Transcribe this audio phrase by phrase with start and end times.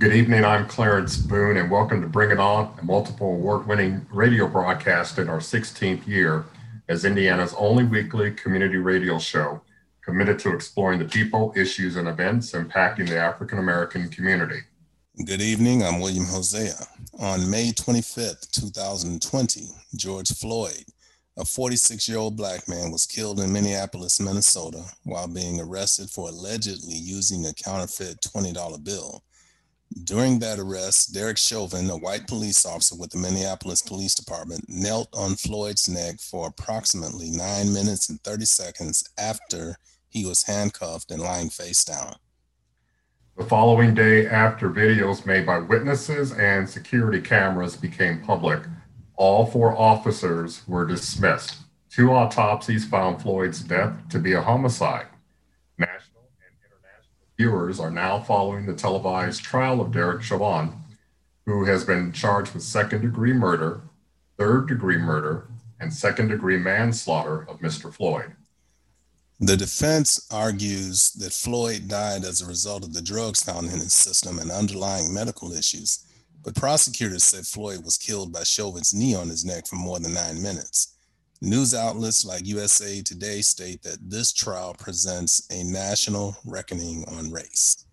[0.00, 0.46] Good evening.
[0.46, 5.18] I'm Clarence Boone, and welcome to Bring It On, a multiple award winning radio broadcast
[5.18, 6.46] in our 16th year
[6.88, 9.60] as Indiana's only weekly community radio show
[10.02, 14.60] committed to exploring the people, issues, and events impacting the African American community.
[15.26, 15.82] Good evening.
[15.82, 16.76] I'm William Hosea.
[17.18, 20.84] On May 25th, 2020, George Floyd,
[21.36, 26.30] a 46 year old black man, was killed in Minneapolis, Minnesota, while being arrested for
[26.30, 29.22] allegedly using a counterfeit $20 bill
[30.04, 35.08] during that arrest, Derek Chauvin, a white police officer with the Minneapolis Police Department, knelt
[35.12, 39.76] on Floyd's neck for approximately nine minutes and 30 seconds after
[40.08, 42.14] he was handcuffed and lying face down.
[43.36, 48.62] The following day, after videos made by witnesses and security cameras became public,
[49.16, 51.56] all four officers were dismissed.
[51.90, 55.06] Two autopsies found Floyd's death to be a homicide
[57.40, 60.74] viewers are now following the televised trial of Derek Chauvin,
[61.46, 63.80] who has been charged with second degree murder,
[64.36, 65.48] third degree murder,
[65.80, 67.90] and second degree manslaughter of Mr.
[67.90, 68.32] Floyd.
[69.40, 73.94] The defense argues that Floyd died as a result of the drugs found in his
[73.94, 76.04] system and underlying medical issues,
[76.44, 80.12] but prosecutors said Floyd was killed by Chauvin's knee on his neck for more than
[80.12, 80.94] nine minutes.
[81.42, 87.86] News outlets like USA Today state that this trial presents a national reckoning on race.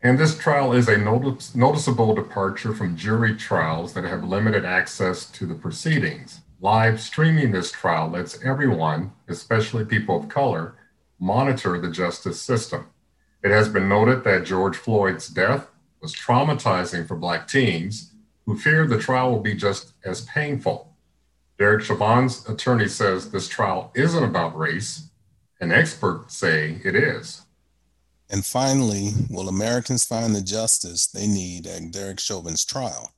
[0.00, 5.28] And this trial is a notice, noticeable departure from jury trials that have limited access
[5.32, 6.38] to the proceedings.
[6.60, 10.76] Live streaming this trial lets everyone, especially people of color,
[11.18, 12.86] monitor the justice system.
[13.42, 15.66] It has been noted that George Floyd's death
[16.00, 18.12] was traumatizing for Black teens
[18.46, 20.87] who fear the trial will be just as painful.
[21.58, 25.10] Derek Chauvin's attorney says this trial isn't about race,
[25.60, 27.42] and experts say it is.
[28.30, 33.12] And finally, will Americans find the justice they need at Derek Chauvin's trial?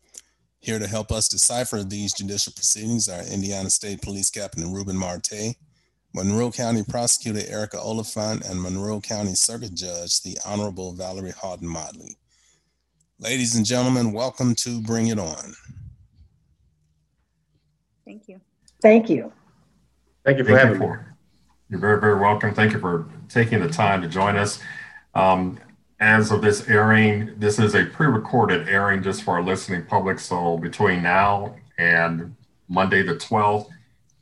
[0.58, 5.56] Here to help us decipher these judicial proceedings are Indiana State Police Captain Ruben Marte,
[6.14, 12.16] Monroe County Prosecutor Erica Oliphant, and Monroe County Circuit Judge, the Honorable Valerie Houghton Motley.
[13.18, 15.54] Ladies and gentlemen, welcome to Bring It On.
[18.10, 18.40] Thank you.
[18.82, 19.32] Thank you.
[20.24, 21.02] Thank you for Thank having you me.
[21.68, 22.52] You're very, very welcome.
[22.52, 24.58] Thank you for taking the time to join us.
[25.14, 25.60] Um,
[26.00, 30.18] as of this airing, this is a pre-recorded airing just for our listening public.
[30.18, 32.34] So between now and
[32.68, 33.68] Monday the 12th,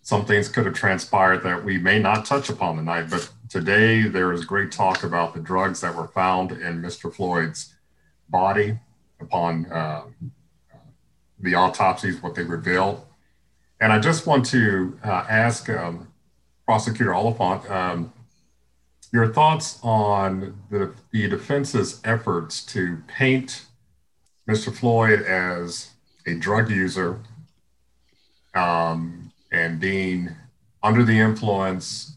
[0.03, 3.09] some things could have transpired that we may not touch upon tonight.
[3.09, 7.11] But today there is great talk about the drugs that were found in Mr.
[7.11, 7.75] Floyd's
[8.29, 8.79] body
[9.19, 10.03] upon uh,
[11.41, 13.07] the autopsies, what they revealed.
[13.81, 16.09] And I just want to uh, ask um,
[16.67, 18.13] Prosecutor Oliphant um,
[19.13, 23.67] your thoughts on the, the defense's efforts to paint
[24.49, 24.75] Mr.
[24.75, 25.91] Floyd as
[26.27, 27.21] a drug user
[28.55, 30.31] um, and being
[30.83, 32.17] under the influence.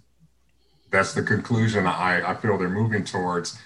[0.92, 3.58] That's the conclusion I, I feel they're moving towards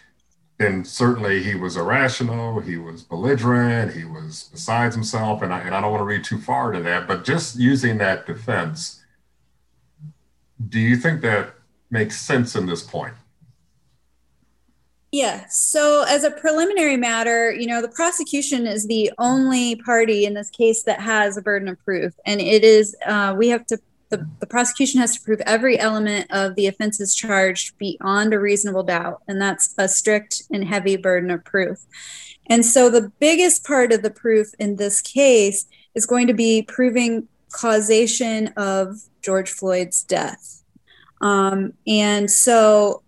[0.58, 5.76] then certainly he was irrational, he was belligerent, he was besides himself, and I, and
[5.76, 9.04] I don't want to read too far to that, but just using that defense,
[10.70, 11.56] do you think that
[11.92, 13.14] makes sense in this point?
[15.12, 15.46] Yeah.
[15.50, 20.50] So, as a preliminary matter, you know, the prosecution is the only party in this
[20.50, 22.14] case that has a burden of proof.
[22.26, 23.78] And it is, uh, we have to
[24.10, 28.84] the, the prosecution has to prove every element of the offenses charged beyond a reasonable
[28.84, 29.22] doubt.
[29.28, 31.80] And that's a strict and heavy burden of proof.
[32.48, 35.66] And so the biggest part of the proof in this case
[35.96, 40.64] is going to be proving causation of George Floyd's death.
[41.22, 43.02] Um, and so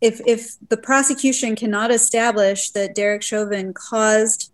[0.00, 4.52] if, if the prosecution cannot establish that Derek Chauvin caused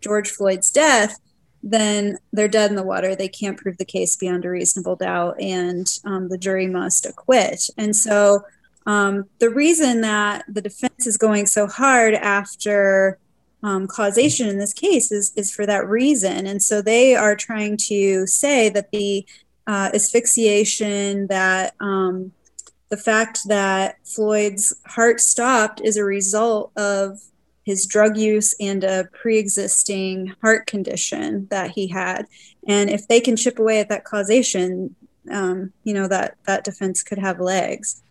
[0.00, 1.18] George Floyd's death,
[1.66, 3.16] then they're dead in the water.
[3.16, 7.70] They can't prove the case beyond a reasonable doubt, and um, the jury must acquit.
[7.78, 8.44] And so,
[8.86, 13.18] um, the reason that the defense is going so hard after
[13.62, 16.46] um, causation in this case is is for that reason.
[16.46, 19.26] And so, they are trying to say that the
[19.66, 22.32] uh, asphyxiation, that um,
[22.90, 27.20] the fact that Floyd's heart stopped is a result of
[27.64, 32.26] his drug use and a pre-existing heart condition that he had.
[32.68, 34.94] And if they can chip away at that causation
[35.30, 38.02] um, you know that that defense could have legs.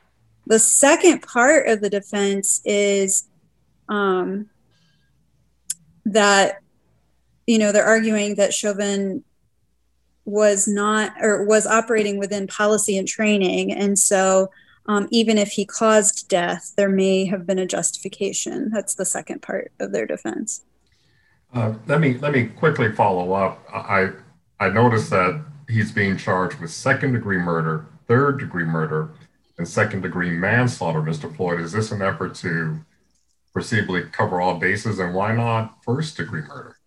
[0.48, 3.28] The second part of the defense is
[3.88, 4.50] um,
[6.06, 6.60] that
[7.48, 9.24] you know they're arguing that chauvin
[10.26, 13.74] was not or was operating within policy and training.
[13.74, 14.50] And so
[14.86, 18.70] um, even if he caused death, there may have been a justification.
[18.70, 20.64] That's the second part of their defense.
[21.54, 23.64] Uh, let me let me quickly follow up.
[23.72, 24.10] I
[24.60, 29.12] I noticed that he's being charged with second degree murder, third degree murder,
[29.58, 31.02] and second degree manslaughter.
[31.02, 31.34] Mr.
[31.34, 32.80] Floyd, is this an effort to
[33.54, 36.78] perceivably cover all bases, and why not first degree murder?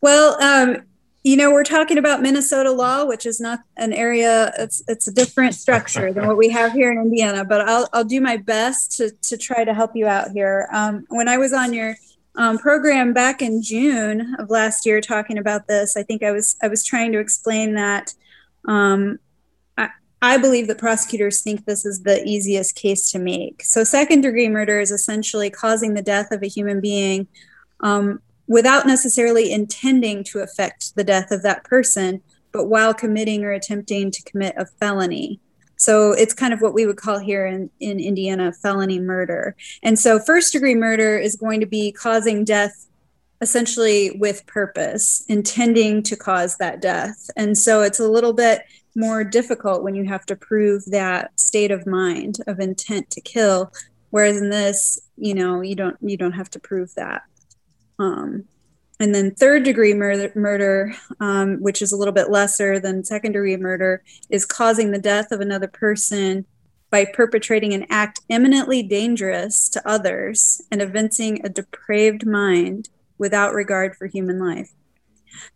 [0.00, 0.82] Well, um,
[1.22, 5.12] you know we're talking about minnesota law which is not an area it's it's a
[5.12, 8.96] different structure than what we have here in indiana but i'll, I'll do my best
[8.98, 10.68] to, to try to help you out here.
[10.72, 11.94] Um, when i was on your
[12.36, 16.56] um, program back in june of last year talking about this i think i was
[16.62, 18.14] i was trying to explain that
[18.66, 19.18] um,
[19.76, 19.90] I,
[20.20, 23.64] I believe that prosecutors think this is the easiest case to make.
[23.64, 27.26] So second degree murder is essentially causing the death of a human being
[27.80, 32.22] um, without necessarily intending to affect the death of that person,
[32.52, 35.40] but while committing or attempting to commit a felony.
[35.76, 39.56] So it's kind of what we would call here in, in Indiana felony murder.
[39.82, 42.86] And so first degree murder is going to be causing death
[43.42, 47.28] essentially with purpose, intending to cause that death.
[47.36, 48.62] And so it's a little bit
[48.94, 53.72] more difficult when you have to prove that state of mind of intent to kill.
[54.10, 57.22] Whereas in this, you know, you don't you don't have to prove that.
[57.98, 58.44] Um,
[59.00, 63.32] and then third degree murder, murder um, which is a little bit lesser than second
[63.32, 66.46] degree murder, is causing the death of another person
[66.88, 73.96] by perpetrating an act eminently dangerous to others and evincing a depraved mind without regard
[73.96, 74.70] for human life.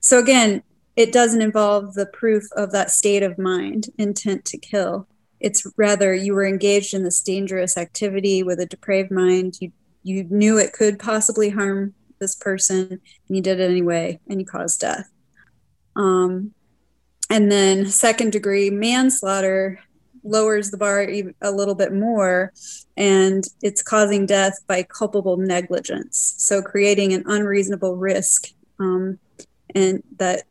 [0.01, 0.63] So, again,
[0.97, 5.07] it doesn't involve the proof of that state of mind, intent to kill.
[5.39, 9.59] It's rather you were engaged in this dangerous activity with a depraved mind.
[9.61, 9.73] You,
[10.03, 14.47] you knew it could possibly harm this person and you did it anyway and you
[14.47, 15.09] caused death.
[15.95, 16.53] Um,
[17.31, 19.81] and then second degree manslaughter
[20.23, 22.53] lowers the bar a little bit more
[22.97, 26.35] and it's causing death by culpable negligence.
[26.39, 28.49] So creating an unreasonable risk
[28.79, 29.19] um,
[29.75, 30.43] and that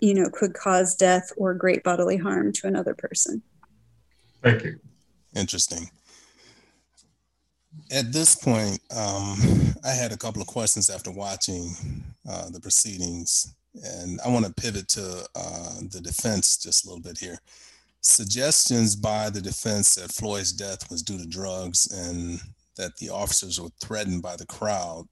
[0.00, 3.42] you know could cause death or great bodily harm to another person.
[4.42, 4.80] Thank you.
[5.34, 5.90] Interesting
[7.90, 11.74] at this point, um, I had a couple of questions after watching
[12.28, 17.02] uh, the proceedings, and I want to pivot to uh, the defense just a little
[17.02, 17.38] bit here.
[18.00, 22.40] Suggestions by the defense that Floyd's death was due to drugs and
[22.76, 25.06] that the officers were threatened by the crowd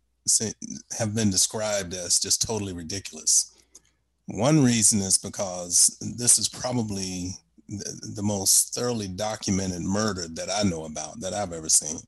[0.98, 3.54] have been described as just totally ridiculous.
[4.26, 7.30] One reason is because this is probably
[7.68, 11.98] the, the most thoroughly documented murder that I know about that I've ever seen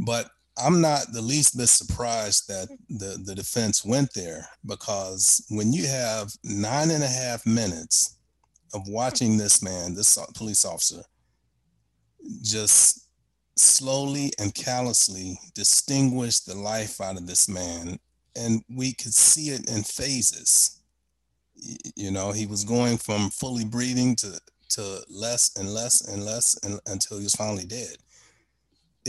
[0.00, 5.72] but I'm not the least bit surprised that the, the defense went there because when
[5.72, 8.16] you have nine and a half minutes
[8.74, 11.02] of watching this man, this police officer,
[12.42, 13.08] just
[13.56, 17.98] slowly and callously distinguish the life out of this man,
[18.36, 20.80] and we could see it in phases.
[21.94, 24.40] You know, he was going from fully breathing to
[24.70, 27.96] to less and less and less and, until he was finally dead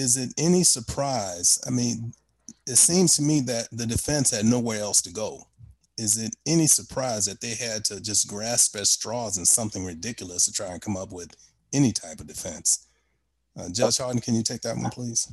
[0.01, 1.61] is it any surprise?
[1.65, 2.13] I mean,
[2.67, 5.47] it seems to me that the defense had nowhere else to go.
[5.97, 10.45] Is it any surprise that they had to just grasp at straws and something ridiculous
[10.45, 11.35] to try and come up with
[11.71, 12.87] any type of defense?
[13.55, 15.31] Uh, Judge Houghton, can you take that one, please?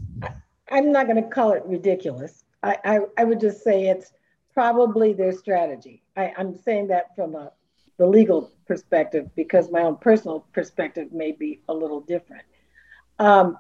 [0.71, 2.45] I'm not going to call it ridiculous.
[2.63, 4.13] I, I, I, would just say it's
[4.53, 6.03] probably their strategy.
[6.17, 7.53] I, I'm saying that from a,
[7.97, 12.43] the legal perspective because my own personal perspective may be a little different.
[13.19, 13.57] Um,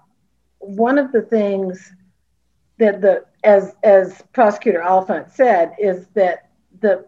[0.58, 1.92] one of the things
[2.78, 6.50] that the as as prosecutor Oliphant said is that
[6.80, 7.06] the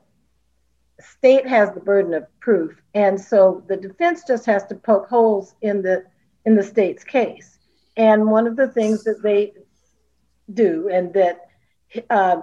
[1.00, 2.80] state has the burden of proof.
[2.94, 6.04] And so the defense just has to poke holes in the
[6.44, 7.58] in the state's case.
[7.96, 9.52] And one of the things that they
[10.52, 11.48] do and that
[12.08, 12.42] uh,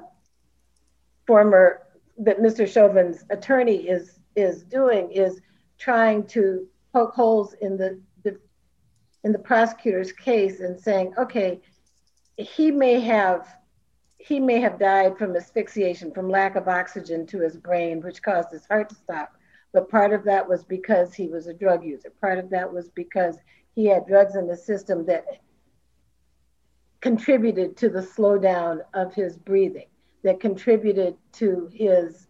[1.25, 1.83] former
[2.19, 5.41] that mr chauvin's attorney is is doing is
[5.77, 7.99] trying to poke holes in the
[9.23, 11.61] in the prosecutor's case and saying, okay,
[12.37, 13.47] he may have
[14.19, 18.51] he may have died from asphyxiation from lack of oxygen to his brain, which caused
[18.51, 19.33] his heart to stop.
[19.73, 22.11] But part of that was because he was a drug user.
[22.19, 23.37] Part of that was because
[23.75, 25.23] he had drugs in the system that
[26.99, 29.87] contributed to the slowdown of his breathing,
[30.23, 32.27] that contributed to his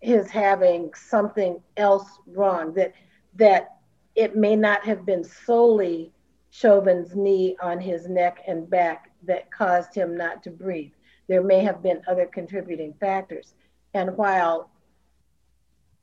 [0.00, 2.94] his having something else wrong, that
[3.34, 3.76] that
[4.20, 6.12] it may not have been solely
[6.50, 10.92] Chauvin's knee on his neck and back that caused him not to breathe.
[11.26, 13.54] There may have been other contributing factors.
[13.94, 14.70] And while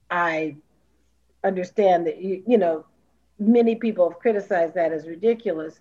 [0.10, 0.56] I
[1.44, 2.86] understand that you, you know,
[3.38, 5.80] many people have criticized that as ridiculous,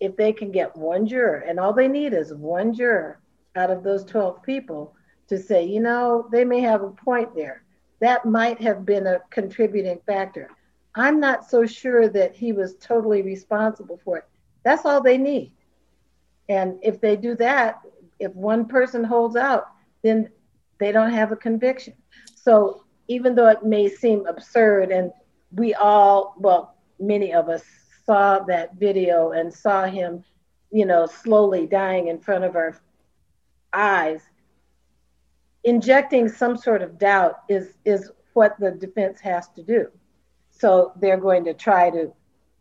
[0.00, 3.20] if they can get one juror, and all they need is one juror
[3.54, 4.94] out of those 12 people
[5.28, 7.64] to say, you know, they may have a point there.
[8.00, 10.48] That might have been a contributing factor.
[10.96, 14.24] I'm not so sure that he was totally responsible for it.
[14.64, 15.52] That's all they need.
[16.48, 17.80] And if they do that,
[18.18, 19.68] if one person holds out,
[20.02, 20.30] then
[20.78, 21.94] they don't have a conviction.
[22.34, 25.12] So even though it may seem absurd, and
[25.52, 27.62] we all, well, many of us
[28.04, 30.24] saw that video and saw him,
[30.70, 32.80] you know, slowly dying in front of our
[33.72, 34.22] eyes,
[35.64, 39.90] injecting some sort of doubt is is what the defense has to do.
[40.58, 42.12] So they're going to try to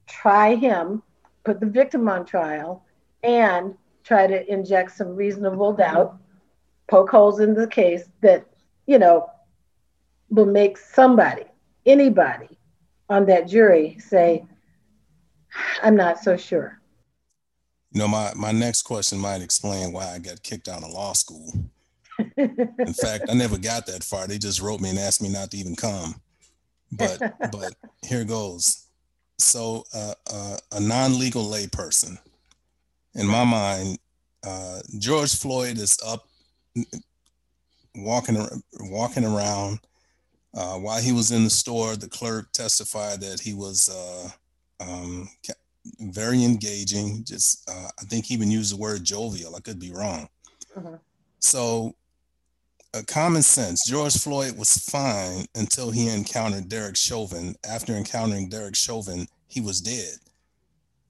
[0.08, 1.02] try him,
[1.44, 2.86] put the victim on trial,
[3.24, 6.18] and try to inject some reasonable doubt,
[6.88, 8.46] poke holes in the case that,
[8.86, 9.30] you know,
[10.30, 11.46] will make somebody,
[11.86, 12.58] anybody
[13.10, 14.46] on that jury say,
[15.82, 16.80] I'm not so sure.
[17.92, 21.14] You know, my, my next question might explain why I got kicked out of law
[21.14, 21.54] school.
[22.38, 24.28] In fact, I never got that far.
[24.28, 26.16] They just wrote me and asked me not to even come.
[26.98, 27.20] But
[27.52, 28.88] but here goes.
[29.38, 32.18] So uh, uh, a non-legal layperson,
[33.16, 34.00] in my mind,
[34.46, 36.28] uh, George Floyd is up
[37.96, 38.38] walking
[38.80, 39.80] walking around.
[40.54, 44.30] Uh, while he was in the store, the clerk testified that he was uh,
[44.80, 45.28] um,
[46.00, 47.26] very engaging.
[47.26, 49.56] Just, uh, I think he even used the word jovial.
[49.56, 50.30] I could be wrong.
[50.76, 50.98] Uh-huh.
[51.40, 51.94] So,
[52.96, 53.88] uh, common sense.
[53.88, 57.56] George Floyd was fine until he encountered Derek Chauvin.
[57.68, 60.16] After encountering Derek Chauvin, he was dead.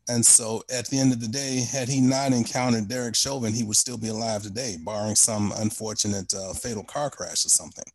[0.07, 3.63] And so, at the end of the day, had he not encountered Derek Chauvin, he
[3.63, 7.85] would still be alive today, barring some unfortunate uh, fatal car crash or something.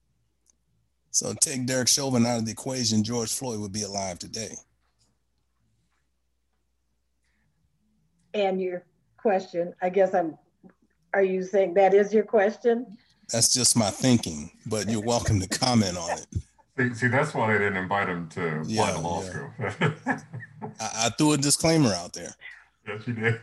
[1.13, 4.57] So, take Derek Chauvin out of the equation, George Floyd would be alive today.
[8.35, 8.85] and your
[9.17, 9.75] question.
[9.83, 10.37] I guess I'm,
[11.15, 12.97] are you saying that is your question?
[13.33, 16.27] That's just my thinking, but you're welcome to comment on it.
[16.77, 19.31] See, see that's why they didn't invite him to yeah, apply to law yeah.
[19.31, 19.51] school.
[20.81, 22.35] I, I, threw a disclaimer out there.
[22.87, 23.41] Yes, you did.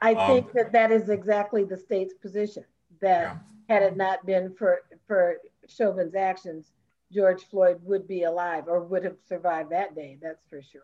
[0.00, 2.64] I um, think um, that that is exactly the state's position.
[3.00, 3.22] That
[3.68, 3.74] yeah.
[3.74, 5.36] had it not been for for
[5.68, 6.72] Chauvin's actions,
[7.12, 10.18] George Floyd would be alive or would have survived that day.
[10.20, 10.82] That's for sure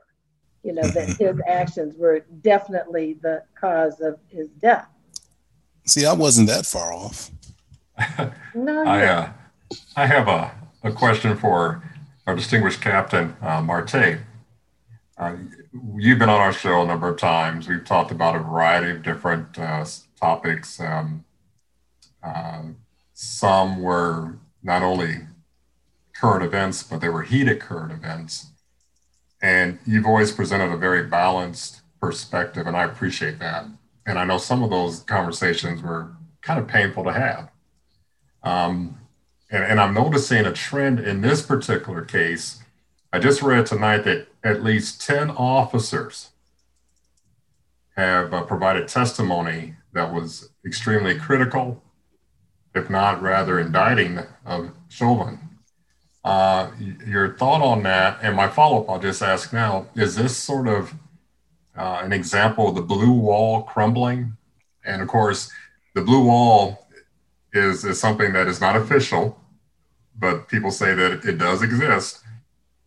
[0.62, 4.88] you know, that his actions were definitely the cause of his death.
[5.88, 7.30] See, I wasn't that far off.
[8.54, 9.32] no, I, uh,
[9.96, 10.52] I have a,
[10.84, 11.82] a question for
[12.26, 14.18] our distinguished captain, uh, Marte.
[15.16, 15.36] Uh,
[15.96, 17.68] you've been on our show a number of times.
[17.68, 19.86] We've talked about a variety of different uh,
[20.20, 20.78] topics.
[20.78, 21.24] Um,
[22.22, 22.64] uh,
[23.14, 25.20] some were not only
[26.14, 28.48] current events, but they were heated current events.
[29.40, 33.64] And you've always presented a very balanced perspective, and I appreciate that.
[34.08, 36.10] And I know some of those conversations were
[36.40, 37.50] kind of painful to have.
[38.42, 38.98] Um,
[39.50, 42.62] and, and I'm noticing a trend in this particular case.
[43.12, 46.30] I just read tonight that at least 10 officers
[47.96, 51.82] have uh, provided testimony that was extremely critical,
[52.74, 55.38] if not rather indicting of Chauvin.
[56.24, 56.70] Uh,
[57.04, 60.68] your thought on that, and my follow up, I'll just ask now: Is this sort
[60.68, 60.94] of
[61.78, 64.36] uh, an example of the blue wall crumbling?
[64.84, 65.50] And of course,
[65.94, 66.88] the blue wall
[67.52, 69.40] is is something that is not official,
[70.18, 72.24] but people say that it does exist.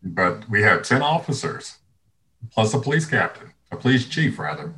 [0.02, 1.78] But we have ten officers,
[2.50, 4.74] plus a police captain, a police chief rather,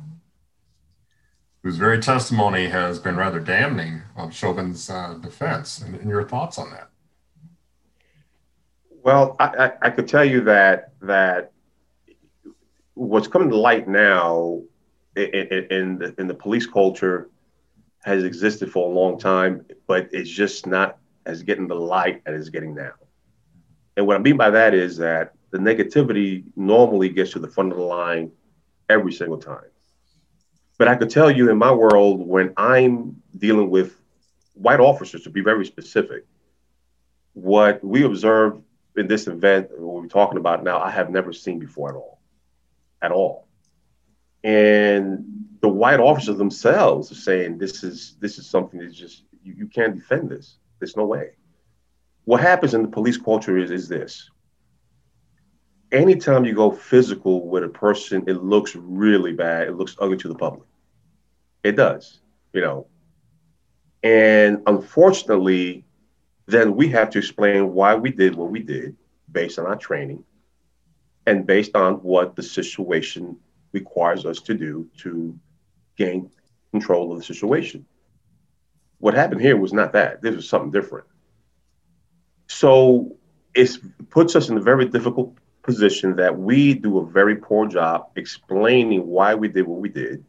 [1.63, 5.81] whose very testimony has been rather damning of Chauvin's uh, defense.
[5.81, 6.89] And, and your thoughts on that?
[9.03, 11.51] Well, I, I, I could tell you that that
[12.95, 14.61] what's coming to light now
[15.15, 15.23] in,
[15.69, 17.29] in, the, in the police culture
[18.03, 22.39] has existed for a long time, but it's just not as getting the light as
[22.39, 22.93] it's getting now.
[23.97, 27.71] And what I mean by that is that the negativity normally gets to the front
[27.71, 28.31] of the line
[28.89, 29.69] every single time.
[30.77, 33.95] But I could tell you in my world, when I'm dealing with
[34.53, 36.25] white officers, to be very specific,
[37.33, 38.61] what we observe
[38.97, 42.14] in this event, what we're talking about now, I have never seen before at all,
[43.05, 43.47] at all.
[44.43, 45.25] and
[45.61, 49.67] the white officers themselves are saying this is this is something that's just you, you
[49.67, 50.57] can't defend this.
[50.79, 51.31] There's no way.
[52.25, 54.29] What happens in the police culture is is this.
[55.91, 59.67] Anytime you go physical with a person, it looks really bad.
[59.67, 60.67] It looks ugly to the public.
[61.63, 62.19] It does,
[62.53, 62.87] you know.
[64.03, 65.85] And unfortunately,
[66.47, 68.95] then we have to explain why we did what we did
[69.31, 70.23] based on our training
[71.25, 73.37] and based on what the situation
[73.71, 75.37] requires us to do to
[75.97, 76.29] gain
[76.71, 77.85] control of the situation.
[78.99, 80.21] What happened here was not that.
[80.21, 81.07] This was something different.
[82.47, 83.17] So
[83.53, 83.69] it
[84.09, 89.07] puts us in a very difficult position that we do a very poor job explaining
[89.07, 90.23] why we did what we did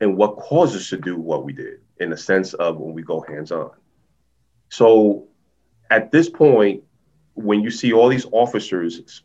[0.00, 3.02] and what caused us to do what we did in the sense of when we
[3.02, 3.72] go hands on.
[4.68, 5.26] So
[5.90, 6.84] at this point,
[7.38, 9.22] when you see all these officers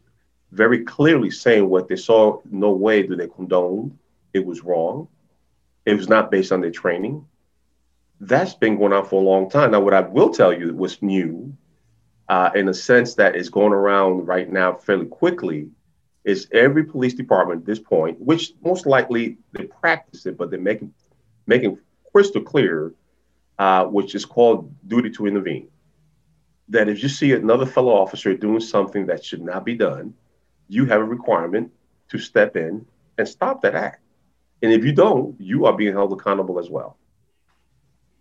[0.51, 3.97] very clearly saying what they saw, no way do they condone,
[4.33, 5.07] it was wrong,
[5.85, 7.25] it was not based on their training.
[8.19, 9.71] That's been going on for a long time.
[9.71, 11.55] Now, what I will tell you was new,
[12.29, 15.69] uh, in a sense that is going around right now fairly quickly,
[16.23, 20.59] is every police department at this point, which most likely they practice it, but they're
[20.59, 20.93] making
[21.47, 21.77] making
[22.13, 22.93] crystal clear,
[23.59, 25.67] uh, which is called duty to intervene.
[26.69, 30.13] That if you see another fellow officer doing something that should not be done,
[30.67, 31.71] you have a requirement
[32.09, 32.85] to step in
[33.17, 34.01] and stop that act.
[34.61, 36.97] And if you don't, you are being held accountable as well.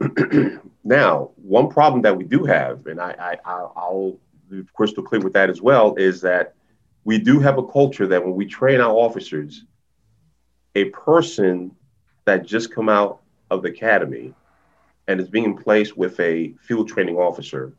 [0.84, 4.18] now, one problem that we do have, and I, I, I'll
[4.50, 6.54] be crystal clear with that as well, is that
[7.04, 9.64] we do have a culture that when we train our officers,
[10.74, 11.70] a person
[12.24, 13.20] that just come out
[13.50, 14.34] of the academy
[15.08, 17.72] and is being placed with a field training officer,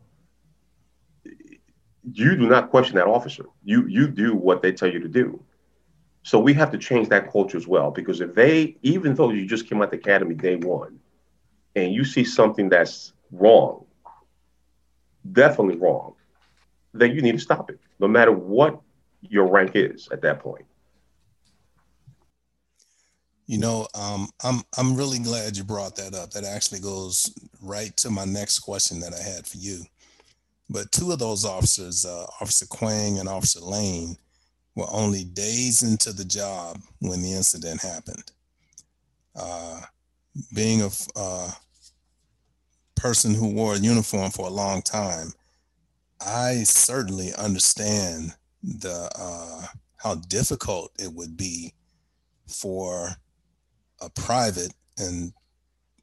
[2.12, 3.46] you do not question that officer.
[3.64, 5.42] You you do what they tell you to do.
[6.22, 9.46] So we have to change that culture as well because if they, even though you
[9.46, 10.98] just came out the academy day one,
[11.76, 13.84] and you see something that's wrong,
[15.32, 16.14] definitely wrong,
[16.94, 18.80] then you need to stop it, no matter what
[19.20, 20.64] your rank is at that point.
[23.46, 26.30] You know, um, I'm I'm really glad you brought that up.
[26.30, 29.84] That actually goes right to my next question that I had for you.
[30.68, 34.16] But two of those officers, uh, Officer Kueng and Officer Lane,
[34.74, 38.32] were only days into the job when the incident happened.
[39.36, 39.82] Uh,
[40.54, 41.50] being a uh,
[42.96, 45.32] person who wore a uniform for a long time,
[46.20, 51.72] I certainly understand the uh, how difficult it would be
[52.46, 53.10] for
[54.00, 55.32] a private and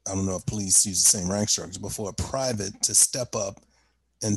[0.06, 2.94] I don't know if police use the same rank structure, but for a private to
[2.94, 3.60] step up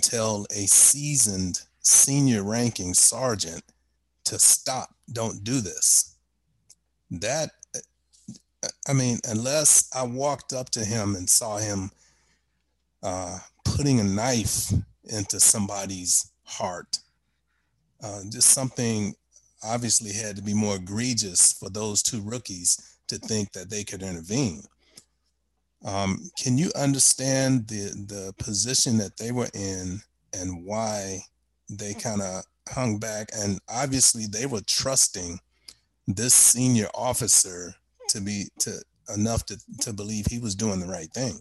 [0.01, 3.63] tell a seasoned senior ranking sergeant
[4.25, 6.15] to stop, don't do this.
[7.11, 7.51] That,
[8.87, 11.91] I mean, unless I walked up to him and saw him
[13.03, 16.97] uh, putting a knife into somebody's heart,
[18.03, 19.13] uh, just something
[19.63, 24.01] obviously had to be more egregious for those two rookies to think that they could
[24.01, 24.63] intervene.
[25.85, 30.01] Um, can you understand the the position that they were in
[30.33, 31.19] and why
[31.69, 33.29] they kind of hung back?
[33.33, 35.39] And obviously, they were trusting
[36.07, 37.75] this senior officer
[38.09, 38.81] to be to
[39.13, 41.39] enough to to believe he was doing the right thing.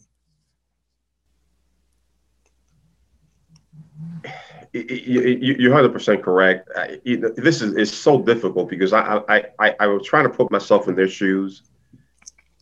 [4.75, 6.69] You're 100 percent correct.
[7.05, 10.87] This is is so difficult because I, I I I was trying to put myself
[10.87, 11.63] in their shoes,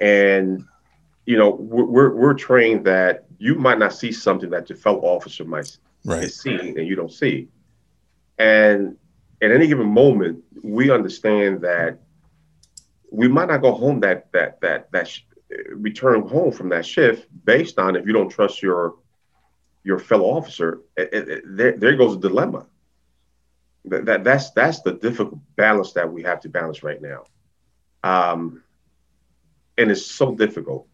[0.01, 0.65] and
[1.27, 5.45] you know we're we're trained that you might not see something that your fellow officer
[5.45, 6.31] might right.
[6.31, 7.49] see and you don't see,
[8.39, 8.97] and
[9.41, 11.99] at any given moment we understand that
[13.11, 15.23] we might not go home that that that that sh-
[15.69, 18.95] return home from that shift based on if you don't trust your
[19.85, 22.67] your fellow officer, it, it, there, there goes a dilemma.
[23.87, 27.25] That, that that's that's the difficult balance that we have to balance right now,
[28.05, 28.63] um,
[29.77, 30.87] and it's so difficult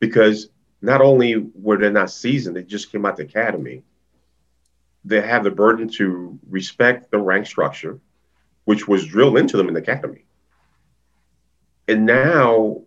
[0.00, 0.48] because
[0.82, 3.84] not only were they not seasoned, they just came out the academy.
[5.04, 8.00] They have the burden to respect the rank structure,
[8.64, 10.24] which was drilled into them in the academy.
[11.86, 12.82] And now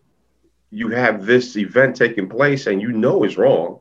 [0.71, 3.79] you have this event taking place, and you know is wrong,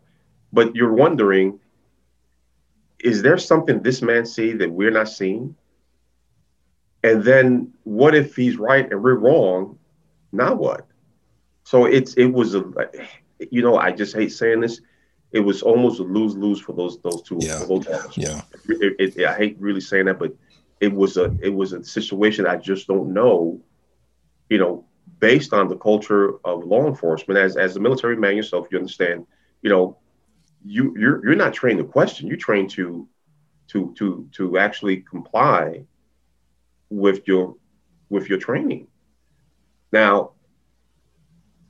[0.53, 1.59] but you're wondering,
[3.01, 5.57] is there something this man see that we're not seeing?
[7.03, 9.79] And then what if he's right and we're wrong?
[10.33, 10.87] Now what?
[11.65, 12.65] So it's it was a
[13.51, 14.81] you know I just hate saying this.
[15.33, 17.39] It was almost a lose lose for those those two.
[17.41, 17.65] Yeah.
[17.67, 18.43] Those yeah.
[18.69, 20.35] It, it, I hate really saying that, but
[20.81, 23.61] it was a it was a situation I just don't know
[24.53, 24.85] you know,
[25.19, 29.27] based on the culture of law enforcement, as as a military man yourself, you understand,
[29.63, 29.97] you know,
[30.63, 32.27] you you're you're not trained to question.
[32.27, 33.09] You're trained to
[33.69, 35.87] to to to actually comply
[36.91, 37.57] with your
[38.11, 38.89] with your training.
[39.91, 40.33] Now,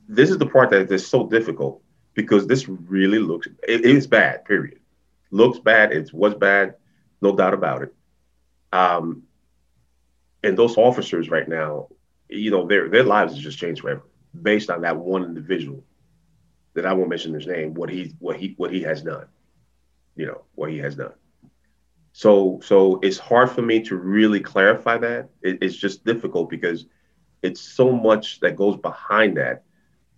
[0.07, 1.81] this is the part that is so difficult
[2.13, 4.45] because this really looks it is bad.
[4.45, 4.79] Period.
[5.31, 5.91] Looks bad.
[5.91, 6.75] It was bad,
[7.21, 7.95] no doubt about it.
[8.71, 9.23] Um,
[10.43, 11.87] and those officers right now,
[12.29, 14.03] you know, their their lives have just changed forever
[14.39, 15.83] based on that one individual
[16.73, 17.73] that I won't mention his name.
[17.73, 19.27] What he what he what he has done,
[20.15, 21.13] you know, what he has done.
[22.11, 25.29] So so it's hard for me to really clarify that.
[25.41, 26.85] It, it's just difficult because
[27.41, 29.63] it's so much that goes behind that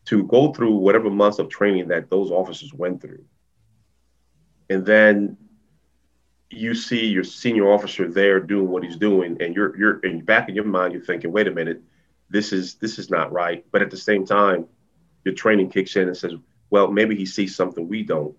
[0.06, 3.24] to go through whatever months of training that those officers went through.
[4.70, 5.38] And then
[6.50, 10.50] you see your senior officer there doing what he's doing, and you're you're in back
[10.50, 11.82] in your mind, you're thinking, wait a minute,
[12.30, 13.66] this is this is not right.
[13.72, 14.68] But at the same time,
[15.24, 16.34] your training kicks in and says,
[16.70, 18.36] well, maybe he sees something we don't.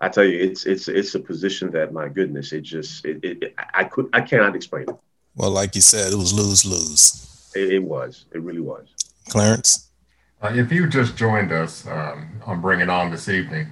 [0.00, 3.54] I tell you, it's it's it's a position that my goodness, it just it, it
[3.72, 4.96] I could I cannot explain it.
[5.36, 7.50] Well, like you said, it was lose lose.
[7.54, 8.26] It, it was.
[8.32, 8.88] It really was.
[9.28, 9.91] Clarence.
[10.42, 13.68] Uh, if you just joined us um, on Bring It On this evening,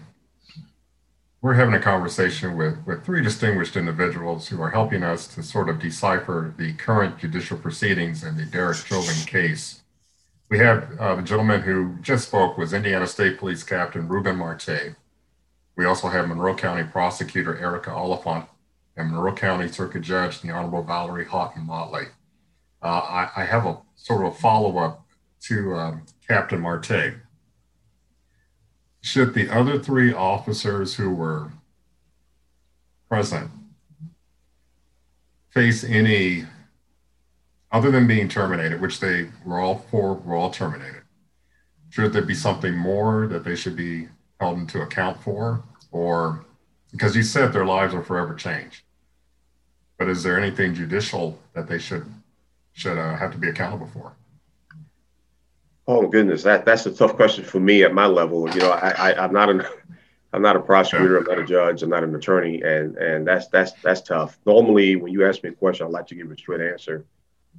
[1.42, 5.68] we're having a conversation with, with three distinguished individuals who are helping us to sort
[5.68, 9.83] of decipher the current judicial proceedings in the Derek Chauvin case.
[10.48, 14.94] We have uh, the gentleman who just spoke was Indiana State Police Captain Ruben Marte.
[15.74, 18.44] We also have Monroe County Prosecutor Erica Oliphant
[18.96, 22.04] and Monroe County Circuit Judge the Honorable Valerie Houghton Motley.
[22.80, 25.04] Uh, I, I, have a sort of a follow up
[25.42, 27.14] to um, Captain Marte.
[29.01, 31.51] Should the other three officers who were
[33.09, 33.51] present
[35.53, 36.45] face any,
[37.73, 41.03] other than being terminated, which they were all four were all terminated,
[41.88, 44.07] should there be something more that they should be
[44.38, 45.64] held into account for?
[45.90, 46.45] Or
[46.93, 48.85] because you said their lives are forever changed.
[49.99, 52.07] But is there anything judicial that they should
[52.73, 54.12] should uh, have to be accountable for?
[55.87, 58.49] Oh goodness, that that's a tough question for me at my level.
[58.51, 59.64] You know, I, I am not an
[60.33, 63.49] I'm not a prosecutor, I'm not a judge, I'm not an attorney, and and that's
[63.49, 64.38] that's that's tough.
[64.47, 67.05] Normally, when you ask me a question, I like to give a straight answer,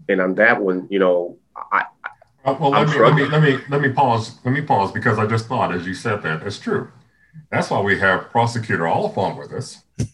[0.08, 1.86] and on that one, you know, I.
[2.44, 4.40] Uh, well, let me, let me let me let me pause.
[4.46, 6.90] Let me pause because I just thought, as you said that, it's true.
[7.52, 9.84] That's why we have Prosecutor Oliphant with us,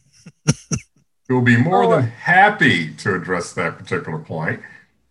[1.27, 4.61] who will be more than happy to address that particular point.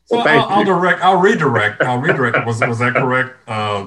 [0.06, 1.02] So well, I'll, I'll, direct.
[1.02, 1.82] I'll redirect.
[1.82, 2.46] I'll redirect.
[2.46, 3.86] Was was that correct, uh,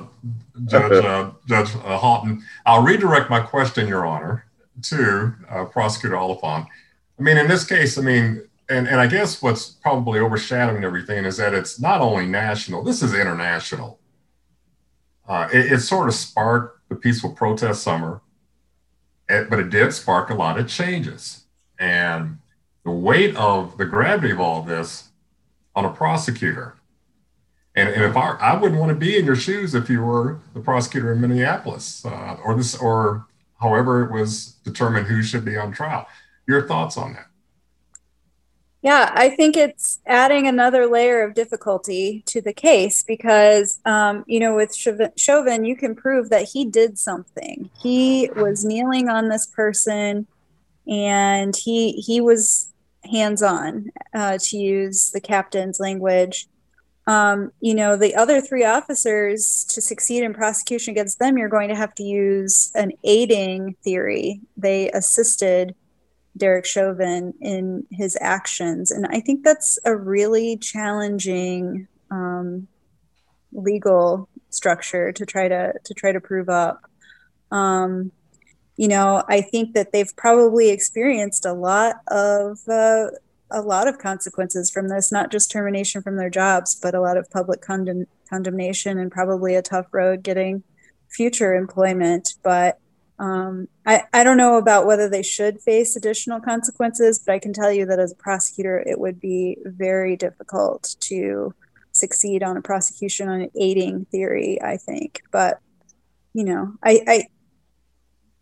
[0.65, 2.43] Judge uh, Judge uh, Houghton?
[2.65, 4.45] I'll redirect my question, Your Honor,
[4.84, 6.67] to uh, Prosecutor Oliphant.
[7.17, 11.23] I mean, in this case, I mean, and and I guess what's probably overshadowing everything
[11.23, 12.84] is that it's not only national.
[12.84, 13.97] This is international.
[15.25, 18.19] Uh, it, it sort of sparked the peaceful protest summer,
[19.27, 21.45] but it did spark a lot of changes.
[21.79, 22.39] And
[22.84, 25.09] the weight of the gravity of all this
[25.79, 26.75] on a prosecutor.
[27.75, 30.39] And, and if I, I wouldn't want to be in your shoes if you were
[30.53, 33.25] the prosecutor in Minneapolis uh, or this, or
[33.61, 36.05] however it was determined who should be on trial.
[36.47, 37.27] Your thoughts on that?
[38.81, 44.39] Yeah, I think it's adding another layer of difficulty to the case because, um, you
[44.39, 47.69] know, with Chauvin, you can prove that he did something.
[47.81, 50.27] He was kneeling on this person,
[50.87, 52.68] and he he was
[53.03, 56.47] hands on, uh, to use the captain's language.
[57.07, 61.69] Um, you know, the other three officers to succeed in prosecution against them, you're going
[61.69, 64.41] to have to use an aiding theory.
[64.57, 65.73] They assisted
[66.38, 68.91] Derek Chauvin in his actions.
[68.91, 72.67] And I think that's a really challenging um,
[73.51, 76.81] legal structure to try to to try to prove up.
[77.51, 78.12] Um,
[78.79, 83.07] you know, I think that they've probably experienced a lot of uh,
[83.51, 87.17] a lot of consequences from this, not just termination from their jobs, but a lot
[87.17, 90.63] of public condemn- condemnation and probably a tough road getting
[91.09, 92.35] future employment.
[92.41, 92.79] But
[93.19, 97.51] um, I, I don't know about whether they should face additional consequences, but I can
[97.51, 101.53] tell you that as a prosecutor, it would be very difficult to
[101.91, 105.21] succeed on a prosecution on an aiding theory, I think.
[105.31, 105.59] But,
[106.31, 107.27] you know, I, I,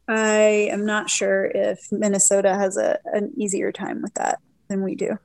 [0.07, 4.39] I am not sure if Minnesota has a, an easier time with that
[4.69, 5.17] than we do.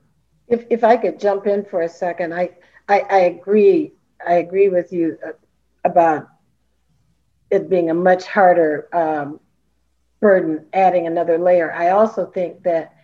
[0.47, 2.51] If, if I could jump in for a second, I,
[2.89, 3.93] I, I agree.
[4.25, 5.31] I agree with you uh,
[5.83, 6.27] about
[7.49, 9.39] it being a much harder um,
[10.19, 11.71] burden adding another layer.
[11.71, 12.95] I also think that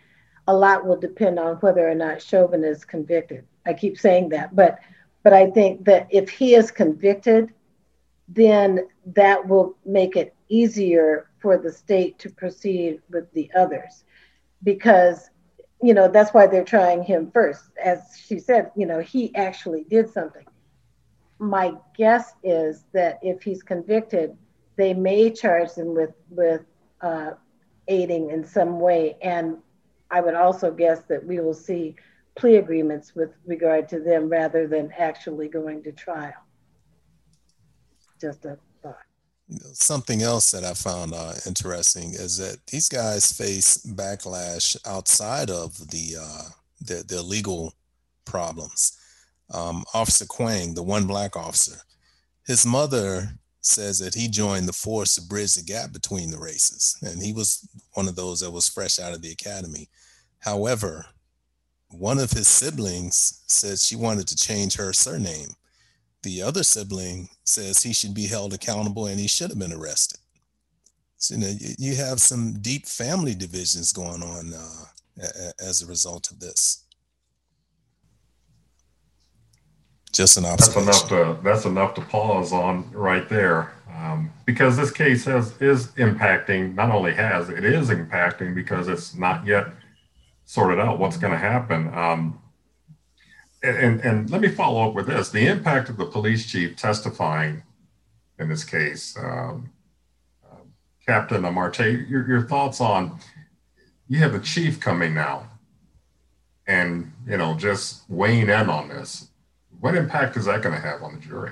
[0.47, 3.45] a lot will depend on whether or not Chauvin is convicted.
[3.65, 4.79] I keep saying that, but
[5.23, 7.53] But I think that if he is convicted,
[8.27, 14.03] then that will make it easier for the state to proceed with the others.
[14.63, 15.29] Because
[15.81, 17.63] you know that's why they're trying him first.
[17.83, 20.45] As she said you know he actually did something.
[21.39, 24.37] My guess is that if he's convicted
[24.75, 26.61] they may charge him with with
[27.01, 27.31] uh,
[27.87, 29.17] aiding in some way.
[29.21, 29.57] And
[30.11, 31.95] i would also guess that we will see
[32.35, 36.41] plea agreements with regard to them rather than actually going to trial.
[38.19, 38.57] Just a
[39.51, 45.49] thought something else that I found uh, interesting is that these guys face backlash outside
[45.49, 46.49] of the uh,
[46.81, 47.73] the, the legal
[48.25, 48.97] problems.
[49.53, 51.77] Um, officer Kueng, the one black officer,
[52.45, 53.29] his mother
[53.61, 57.33] says that he joined the force to bridge the gap between the races, and he
[57.33, 59.89] was one of those that was fresh out of the academy.
[60.39, 61.05] However,
[61.89, 65.49] one of his siblings said she wanted to change her surname
[66.23, 70.19] the other sibling says he should be held accountable and he should have been arrested.
[71.17, 75.21] So, you know, you have some deep family divisions going on uh,
[75.59, 76.85] as a result of this.
[80.11, 80.85] Just an observation.
[80.85, 85.53] That's enough to that's enough to pause on right there, um, because this case has
[85.61, 86.73] is impacting.
[86.73, 89.67] Not only has it is impacting because it's not yet
[90.45, 91.93] sorted out what's going to happen.
[91.93, 92.41] Um,
[93.61, 95.29] and, and let me follow up with this.
[95.29, 97.63] The impact of the police chief testifying
[98.37, 99.69] in this case um,
[100.49, 100.55] uh,
[101.05, 103.19] captain amarte your, your thoughts on
[104.07, 105.47] you have the chief coming now
[106.67, 109.29] and you know just weighing in on this.
[109.79, 111.51] What impact is that going to have on the jury?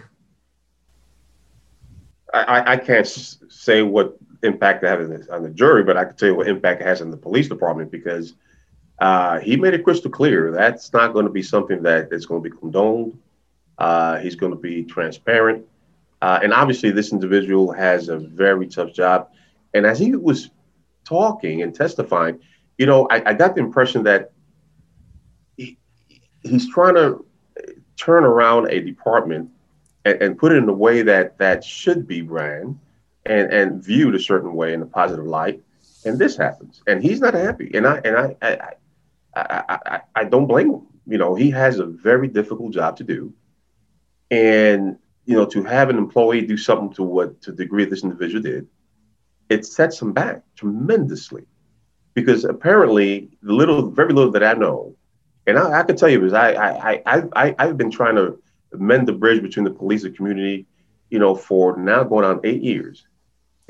[2.33, 6.29] I, I can't say what impact it has on the jury, but I can tell
[6.29, 8.33] you what impact it has on the police department because
[8.99, 12.43] uh, he made it crystal clear that's not going to be something that is going
[12.43, 13.17] to be condoned.
[13.77, 15.65] Uh, he's going to be transparent.
[16.21, 19.29] Uh, and obviously, this individual has a very tough job.
[19.73, 20.49] And as he was
[21.05, 22.39] talking and testifying,
[22.79, 24.31] you know, I, I got the impression that
[25.57, 25.77] he,
[26.41, 27.23] he's trying to
[27.97, 29.51] turn around a department
[30.05, 32.79] and, and, put it in a way that that should be ran
[33.25, 35.61] and, and viewed a certain way in a positive light.
[36.05, 37.71] And this happens, and he's not happy.
[37.73, 38.73] And I and I, I
[39.37, 40.87] I, I, I don't blame him.
[41.05, 43.33] You know, he has a very difficult job to do.
[44.29, 48.03] And, you know, to have an employee do something to what to the degree this
[48.03, 48.67] individual did,
[49.49, 51.45] it sets him back tremendously.
[52.13, 54.95] Because apparently the little, very little that I know,
[55.45, 58.41] and I, I can tell you because I, I, I, I, I've been trying to
[58.73, 60.65] mend the bridge between the police and community,
[61.09, 63.05] you know, for now going on eight years.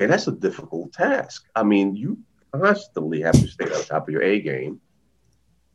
[0.00, 1.46] And that's a difficult task.
[1.54, 2.18] I mean, you
[2.52, 4.80] constantly have to stay on top of your A game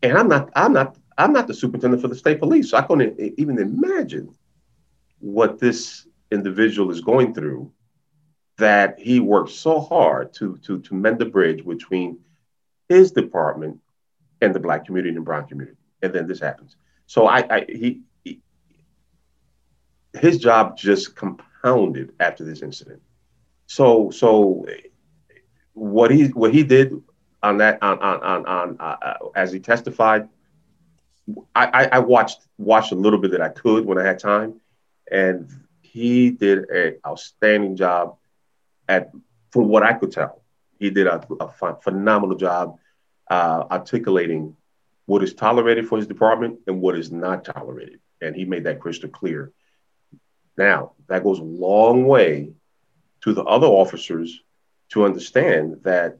[0.04, 2.70] and I'm not, I'm not, I'm not the superintendent for the state police.
[2.70, 4.36] So I couldn't even imagine
[5.20, 7.72] what this individual is going through
[8.58, 12.20] that he worked so hard to to to mend the bridge between
[12.90, 13.80] his department
[14.42, 15.78] and the black community and brown community.
[16.02, 16.76] And then this happens.
[17.08, 18.42] So I, I he, he
[20.14, 23.02] his job just compounded after this incident.
[23.68, 24.66] So so
[25.74, 26.94] what he what he did
[27.44, 30.30] on that on on on, on uh, uh, as he testified.
[31.56, 34.60] I, I watched watched a little bit that I could when I had time,
[35.10, 35.50] and
[35.82, 38.18] he did an outstanding job
[38.90, 39.12] at
[39.52, 40.42] from what I could tell.
[40.80, 42.78] He did a, a phenomenal job
[43.30, 44.58] uh, articulating
[45.06, 48.82] what is tolerated for his department and what is not tolerated, and he made that
[48.82, 49.52] crystal clear.
[50.58, 52.52] Now that goes a long way
[53.22, 54.42] to the other officers
[54.90, 56.18] to understand that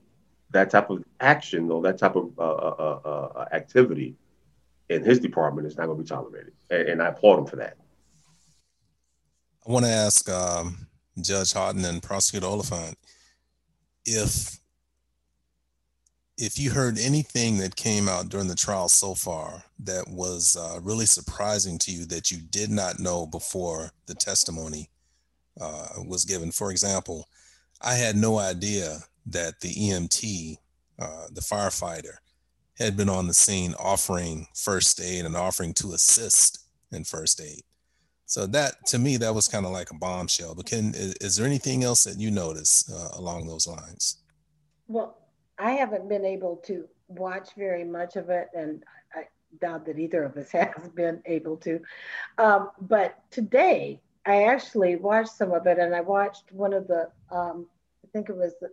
[0.54, 4.16] that type of action or that type of uh, uh, uh, uh activity
[4.90, 6.54] in his department is not going to be tolerated.
[6.70, 7.78] And, and, I applaud him for that.
[9.68, 10.88] I want to ask um,
[11.22, 12.98] Judge Houghton and Prosecutor Oliphant
[14.06, 14.60] if
[16.38, 20.80] if you heard anything that came out during the trial so far that was uh,
[20.82, 24.90] really surprising to you that you did not know before the testimony
[25.62, 26.52] uh, was given.
[26.52, 27.28] For example,
[27.82, 30.58] I had no idea that the EMT,
[31.00, 32.16] uh, the firefighter,
[32.78, 37.62] had been on the scene offering first aid and offering to assist in first aid.
[38.26, 40.56] So that to me, that was kind of like a bombshell.
[40.56, 44.24] But can is, is there anything else that you notice uh, along those lines?
[44.88, 45.18] Well,
[45.60, 48.84] I haven't been able to watch very much of it, and
[49.14, 49.28] I
[49.62, 51.80] doubt that either of us has been able to.
[52.38, 57.10] Um, but today, I actually watched some of it, and I watched one of the,
[57.30, 57.68] um,
[58.04, 58.70] I think it was the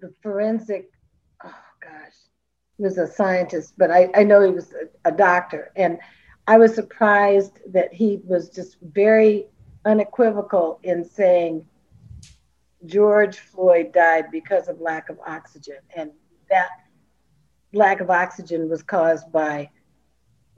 [0.00, 0.90] the forensic,
[1.44, 2.14] oh gosh,
[2.76, 5.72] he was a scientist, but I, I know he was a, a doctor.
[5.76, 5.98] And
[6.46, 9.46] I was surprised that he was just very
[9.84, 11.66] unequivocal in saying
[12.86, 15.78] George Floyd died because of lack of oxygen.
[15.94, 16.10] And
[16.48, 16.68] that
[17.72, 19.70] lack of oxygen was caused by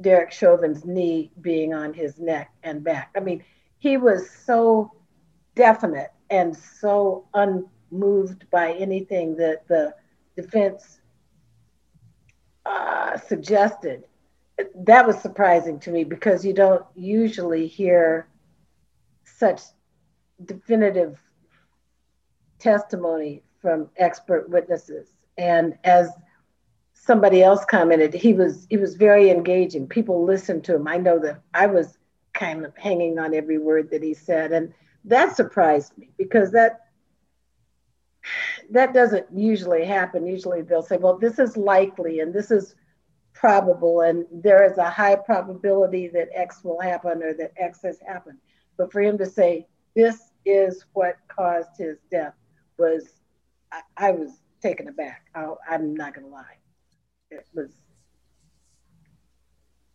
[0.00, 3.11] Derek Chauvin's knee being on his neck and back.
[3.16, 3.44] I mean,
[3.78, 4.92] he was so
[5.55, 7.26] definite and so
[7.92, 9.94] unmoved by anything that the
[10.37, 11.00] defense
[12.64, 14.05] uh, suggested.
[14.74, 18.28] That was surprising to me because you don't usually hear
[19.24, 19.61] such
[20.44, 21.18] definitive
[22.59, 25.09] testimony from expert witnesses.
[25.38, 26.11] And as
[26.94, 29.88] somebody else commented, he was he was very engaging.
[29.88, 30.87] People listened to him.
[30.87, 31.98] I know that I was
[32.35, 34.72] kind of hanging on every word that he said, and
[35.05, 36.83] that surprised me because that
[38.70, 40.26] that doesn't usually happen.
[40.26, 42.74] Usually they'll say, well, this is likely and this is
[43.32, 47.98] probable, and there is a high probability that X will happen or that X has
[48.06, 48.38] happened.
[48.76, 52.35] But for him to say, this is what caused his death
[52.78, 53.20] was,
[53.72, 54.30] I, I was
[54.61, 55.26] taken aback.
[55.35, 56.58] I, I'm not going to lie.
[57.30, 57.70] It was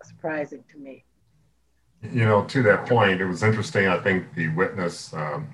[0.04, 1.06] surprising to me.
[2.02, 3.88] You know, to that point, it was interesting.
[3.88, 5.50] I think the witness, um,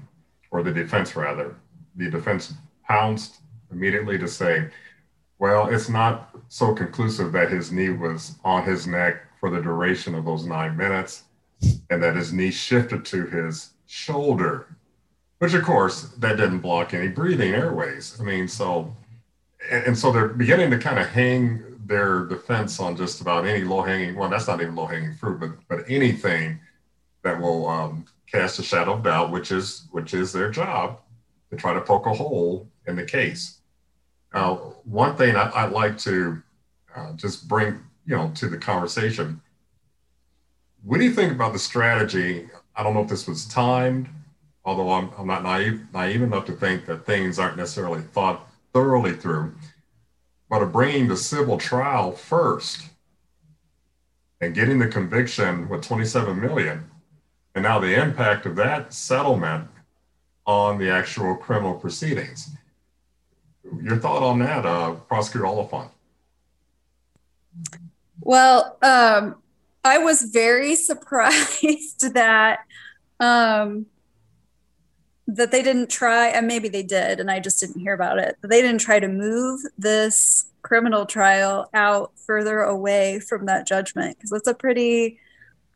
[0.52, 1.56] or the defense rather,
[1.96, 2.54] the defense
[2.88, 3.38] pounced
[3.72, 4.70] immediately to say,
[5.40, 10.16] well, it's not so conclusive that his knee was on his neck for the duration
[10.16, 11.24] of those nine minutes
[11.90, 14.68] and that his knee shifted to his shoulder,
[15.40, 18.18] which of course that didn't block any breathing airways.
[18.20, 18.96] I mean, so,
[19.70, 23.64] and, and so they're beginning to kind of hang their defense on just about any
[23.64, 26.60] low hanging, well, that's not even low hanging fruit, but, but anything
[27.24, 31.00] that will um, cast a shadow of doubt, which is, which is their job
[31.56, 33.60] to try to poke a hole in the case.
[34.34, 36.42] Uh, one thing I, would like to
[36.96, 39.42] uh, just bring, you know, to the conversation.
[40.84, 42.50] What do you think about the strategy?
[42.76, 44.10] I don't know if this was timed,
[44.66, 49.14] although I'm, I'm not naive, naive enough to think that things aren't necessarily thought thoroughly
[49.14, 49.54] through,
[50.50, 52.90] but of bringing the civil trial first
[54.42, 56.90] and getting the conviction with 27 million,
[57.56, 59.68] and now the impact of that settlement
[60.46, 62.50] on the actual criminal proceedings.
[63.82, 65.90] Your thought on that, uh, Prosecutor Oliphant?
[68.22, 69.36] Well, um,
[69.84, 72.60] I was very surprised that
[73.20, 73.86] um,
[75.28, 78.38] that they didn't try, and maybe they did, and I just didn't hear about it.
[78.42, 84.32] They didn't try to move this criminal trial out further away from that judgment because
[84.32, 85.20] it's a pretty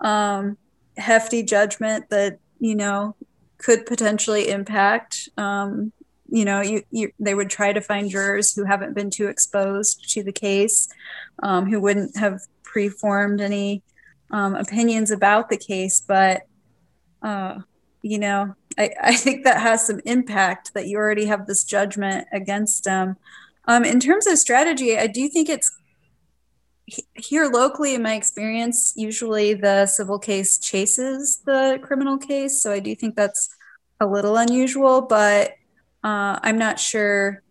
[0.01, 0.58] um,
[0.97, 3.15] hefty judgment that you know
[3.57, 5.91] could potentially impact um,
[6.29, 10.09] you know you, you, they would try to find jurors who haven't been too exposed
[10.13, 10.87] to the case
[11.43, 13.81] um, who wouldn't have preformed any
[14.31, 16.43] um, opinions about the case but
[17.21, 17.59] uh,
[18.01, 22.27] you know I, I think that has some impact that you already have this judgment
[22.31, 23.17] against them.
[23.65, 25.77] Um, in terms of strategy i do think it's
[27.15, 32.62] here locally in my experience usually the civil case chases the criminal case.
[32.62, 33.50] So i do think that's
[34.00, 35.52] a little unusual but
[36.04, 37.41] uh, i'm not sure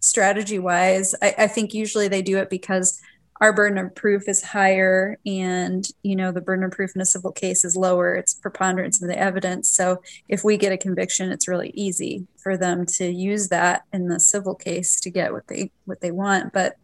[0.00, 3.00] strategy wise I, I, think usually they do it because
[3.40, 7.06] our burden of proof is higher and you know the burden of proof in a
[7.06, 8.14] civil case is lower.
[8.14, 9.70] It's preponderance of the evidence.
[9.70, 14.08] So if we get a conviction it's really easy for them to use that in
[14.08, 16.52] the civil case to get what they what they want.
[16.52, 16.76] But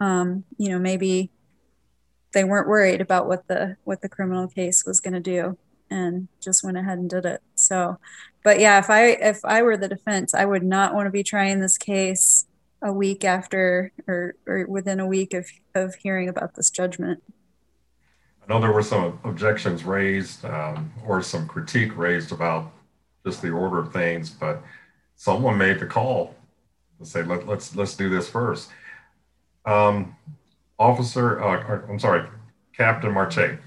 [0.00, 1.30] um, you know maybe
[2.32, 5.56] they weren't worried about what the what the criminal case was going to do
[5.90, 7.42] and just went ahead and did it.
[7.54, 7.98] So
[8.44, 11.24] but yeah if i if i were the defense i would not want to be
[11.24, 12.46] trying this case
[12.82, 17.22] a week after or, or within a week of, of hearing about this judgment.
[18.46, 22.72] I know there were some objections raised um, or some critique raised about
[23.24, 24.62] just the order of things but
[25.16, 26.34] someone made the call
[26.98, 28.68] to say Let, let's let's do this first
[29.64, 30.16] um,
[30.78, 32.26] Officer, uh, I'm sorry,
[32.76, 33.58] Captain Marte,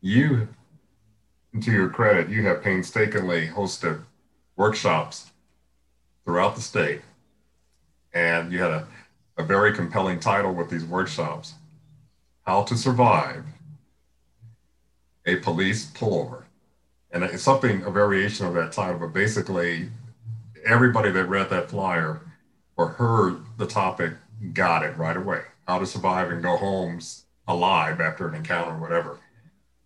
[0.00, 0.48] you,
[1.60, 4.02] to your credit, you have painstakingly hosted
[4.56, 5.30] workshops
[6.24, 7.02] throughout the state,
[8.12, 8.86] and you had a,
[9.38, 11.54] a very compelling title with these workshops
[12.44, 13.44] How to Survive
[15.26, 16.42] a Police Pullover.
[17.12, 19.90] And it's something, a variation of that title, but basically,
[20.64, 22.20] everybody that read that flyer
[22.76, 24.14] or heard the topic
[24.52, 27.00] got it right away how to survive and go home
[27.46, 29.18] alive after an encounter whatever.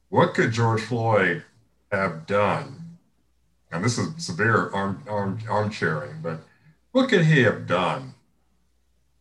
[0.09, 1.45] What could George Floyd
[1.93, 2.99] have done?
[3.71, 6.41] And this is severe arm, arm, armchairing, but
[6.93, 8.15] what could he have done?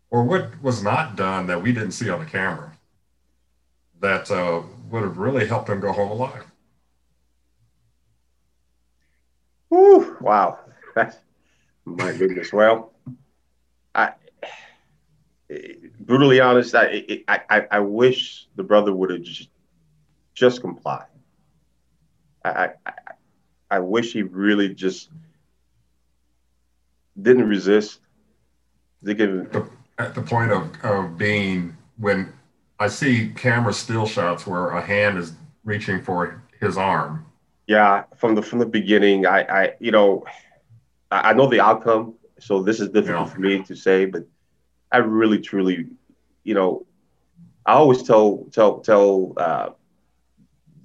[0.10, 2.72] Or what was not done that we didn't see on the camera
[4.00, 6.46] that uh, would have really helped him go home alive.
[9.70, 10.60] Whew, wow.
[11.86, 12.54] My goodness.
[12.54, 12.94] Well,
[13.94, 14.14] I
[16.00, 19.50] brutally honest, I, I, I wish the brother would have just,
[20.34, 21.08] just complied.
[22.44, 22.94] I, I,
[23.72, 25.10] I wish he really just
[27.22, 28.00] didn't resist.
[29.08, 32.34] At the point of, of being when
[32.80, 35.34] I see camera still shots where a hand is
[35.64, 37.26] reaching for his arm.
[37.68, 40.26] Yeah, from the from the beginning, I, I you know,
[41.10, 43.34] I, I know the outcome, so this is difficult yeah.
[43.34, 44.26] for me to say, but
[44.92, 45.88] I really truly,
[46.44, 46.86] you know,
[47.66, 49.70] I always tell tell tell uh,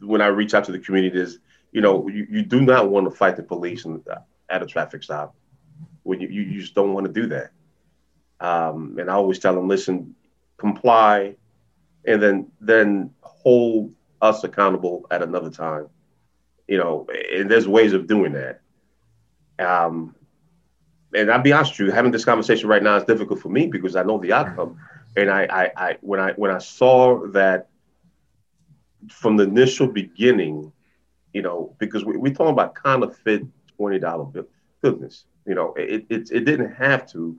[0.01, 1.39] when I reach out to the communities,
[1.73, 3.99] you know, you, you do not want to fight the police uh,
[4.49, 5.35] at a traffic stop.
[6.03, 7.51] When you, you just don't want to do that.
[8.41, 10.15] Um, and I always tell them, listen,
[10.57, 11.37] comply,
[12.07, 13.93] and then then hold
[14.23, 15.89] us accountable at another time.
[16.67, 18.63] You know, and there's ways of doing that.
[19.59, 20.15] Um,
[21.15, 23.67] and I'll be honest with you, having this conversation right now is difficult for me
[23.67, 24.79] because I know the outcome.
[25.17, 27.69] And I, I, I when I when I saw that
[29.09, 30.73] from the initial beginning,
[31.33, 33.45] you know, because we, we're talking about counterfeit
[33.77, 34.47] twenty dollar bill
[34.83, 37.39] goodness, you know, it, it it didn't have to.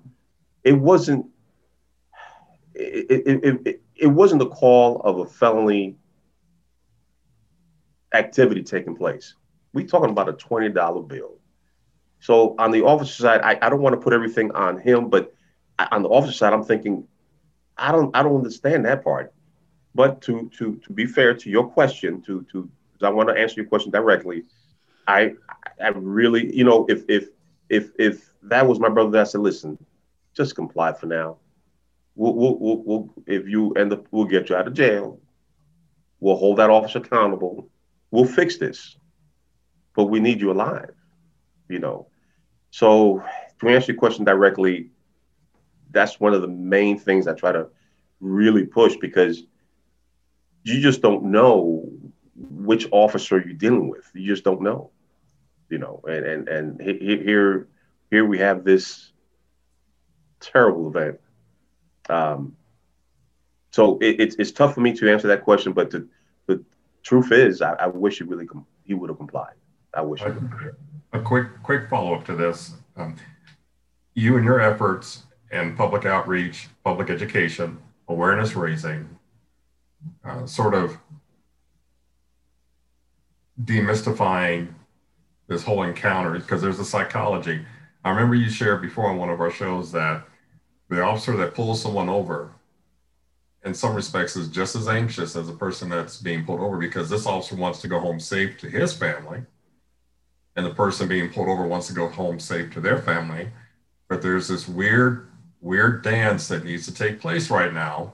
[0.63, 1.27] It wasn't.
[2.73, 5.97] It, it, it, it wasn't the call of a felony
[8.13, 9.35] activity taking place.
[9.73, 11.40] We're talking about a twenty dollar bill.
[12.21, 15.33] So on the officer side, I, I don't want to put everything on him, but
[15.91, 17.07] on the officer side, I'm thinking,
[17.77, 19.33] I don't I don't understand that part.
[19.95, 22.69] But to to to be fair to your question, to to
[23.01, 24.43] I want to answer your question directly.
[25.07, 25.33] I
[25.83, 27.29] I really, you know, if if
[27.69, 29.83] if if that was my brother that said, listen,
[30.35, 31.37] just comply for now.
[32.15, 35.19] We'll, we'll, we'll, we'll, if you end up, we'll get you out of jail.
[36.19, 37.69] We'll hold that officer accountable.
[38.11, 38.97] We'll fix this,
[39.95, 40.93] but we need you alive,
[41.69, 42.10] you know.
[42.71, 43.23] So
[43.59, 44.89] to answer your question directly,
[45.91, 47.67] that's one of the main things I try to
[48.19, 49.43] really push because
[50.63, 51.89] you just don't know
[52.35, 54.09] which officer you're dealing with.
[54.13, 54.91] You just don't know,
[55.69, 56.01] you know.
[56.07, 57.67] And and and here
[58.09, 59.11] here we have this
[60.39, 61.19] terrible event
[62.09, 62.57] um,
[63.71, 66.07] so it, it's it's tough for me to answer that question, but the,
[66.47, 66.63] the
[67.03, 69.53] truth is, I, I wish he really com- he would have complied.
[69.93, 70.21] I wish.
[70.21, 70.37] A,
[71.13, 73.15] a quick quick follow up to this: um,
[74.13, 79.07] you and your efforts and public outreach, public education, awareness raising,
[80.23, 80.97] uh, sort of
[83.63, 84.73] demystifying
[85.47, 87.65] this whole encounter because there's a psychology.
[88.03, 90.25] I remember you shared before on one of our shows that
[90.89, 92.51] the officer that pulls someone over
[93.63, 97.09] in some respects is just as anxious as the person that's being pulled over because
[97.09, 99.41] this officer wants to go home safe to his family
[100.55, 103.49] and the person being pulled over wants to go home safe to their family
[104.07, 105.27] but there's this weird
[105.61, 108.13] weird dance that needs to take place right now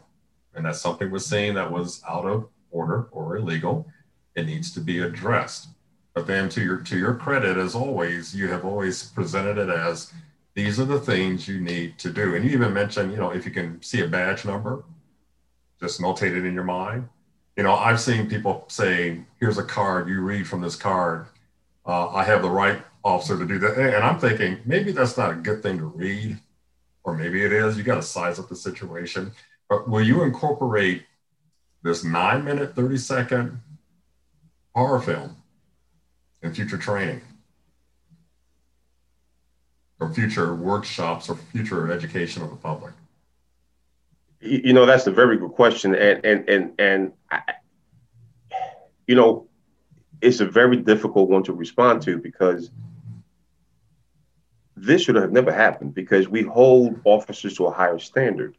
[0.56, 3.88] and that something we're seeing that was out of order or illegal
[4.36, 5.68] it needs to be addressed
[6.14, 10.12] but then to your to your credit as always you have always presented it as
[10.58, 12.34] these are the things you need to do.
[12.34, 14.84] And you even mentioned, you know, if you can see a badge number,
[15.80, 17.08] just notate it in your mind.
[17.56, 21.28] You know, I've seen people say, here's a card, you read from this card.
[21.88, 23.78] Uh, I have the right officer to do that.
[23.78, 26.38] And I'm thinking, maybe that's not a good thing to read,
[27.04, 27.78] or maybe it is.
[27.78, 29.32] You got to size up the situation.
[29.70, 31.04] But will you incorporate
[31.84, 33.62] this nine minute, 30 second
[34.76, 35.38] horror film
[36.44, 37.22] in future training?
[40.00, 42.94] or future workshops or future education of the public?
[44.40, 47.42] You know, that's a very good question, and and and and I,
[49.08, 49.47] you know,
[50.22, 52.72] it's a very difficult one to respond to because
[54.76, 58.58] this should have never happened because we hold officers to a higher standard.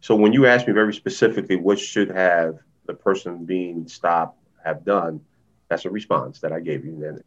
[0.00, 4.84] So when you ask me very specifically what should have the person being stopped have
[4.84, 5.20] done,
[5.68, 6.98] that's a response that I gave you.
[6.98, 7.22] Then,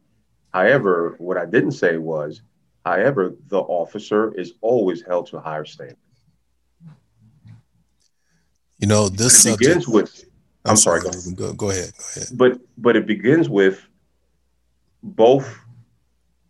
[0.53, 2.41] however, what I didn't say was
[2.86, 5.97] However, the officer is always held to a higher standard.
[8.78, 10.26] You know, this it begins with.
[10.66, 11.01] I'm, sorry.
[11.01, 11.91] sorry go, go ahead.
[11.97, 12.30] Go ahead.
[12.34, 13.86] But but it begins with
[15.03, 15.59] both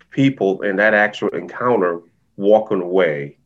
[0.10, 2.02] people in that actual encounter
[2.38, 3.38] walking away,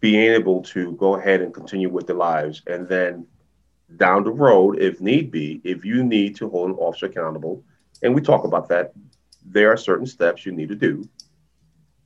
[0.00, 3.26] being able to go ahead and continue with their lives, and then
[3.96, 7.62] down the road, if need be, if you need to hold an officer accountable,
[8.02, 8.92] and we talk about that
[9.44, 11.06] there are certain steps you need to do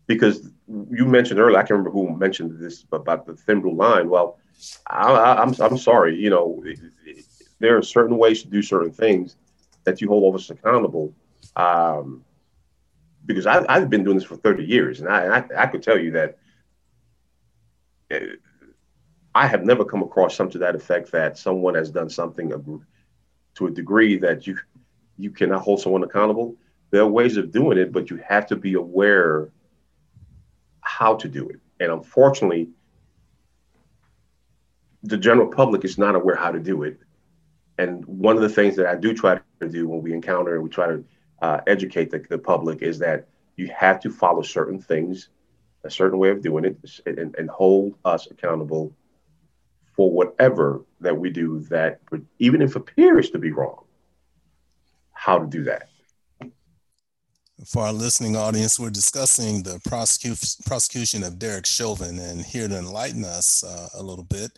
[0.09, 4.09] because you mentioned earlier, I can't remember who mentioned this about the thin blue line.
[4.09, 4.39] Well,
[4.87, 6.17] I, am I'm, I'm sorry.
[6.17, 6.65] You know,
[7.59, 9.37] there are certain ways to do certain things
[9.85, 11.15] that you hold officers accountable.
[11.57, 12.25] Um,
[13.27, 15.99] because I, I've been doing this for 30 years, and I, I, I could tell
[15.99, 16.39] you that
[18.13, 18.19] uh,
[19.35, 22.51] I have never come across something to that effect that someone has done something
[23.55, 24.59] to a degree that you
[25.19, 26.57] you cannot hold someone accountable.
[26.91, 29.51] There are ways of doing it, but you have to be aware
[30.81, 31.61] how to do it.
[31.81, 32.71] And unfortunately,
[35.09, 36.99] the general public is not aware how to do it.
[37.79, 40.63] And one of the things that I do try to do when we encounter and
[40.63, 41.05] we try to
[41.41, 45.31] uh, educate the, the public is that you have to follow certain things,
[45.85, 48.93] a certain way of doing it, and, and hold us accountable
[49.97, 52.01] for whatever that we do that,
[52.39, 53.85] even if appears to be wrong,
[55.13, 55.89] how to do that.
[57.67, 62.79] For our listening audience, we're discussing the prosecu- prosecution of Derek Chauvin, and here to
[62.79, 64.53] enlighten us uh, a little bit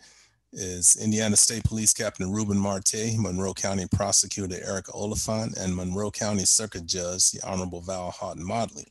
[0.53, 6.45] is Indiana State Police Captain Ruben Marte, Monroe County Prosecutor Erica Oliphant, and Monroe County
[6.45, 8.87] Circuit Judge, the Honorable Val Houghton Motley.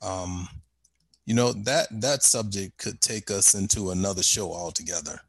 [0.00, 0.48] Um,
[1.26, 5.20] you know that that subject could take us into another show altogether.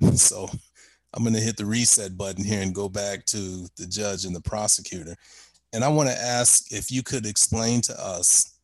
[0.14, 0.48] So
[1.12, 4.36] I'm going to hit the reset button here and go back to the judge and
[4.36, 5.16] the prosecutor.
[5.72, 8.58] And I want to ask if you could explain to us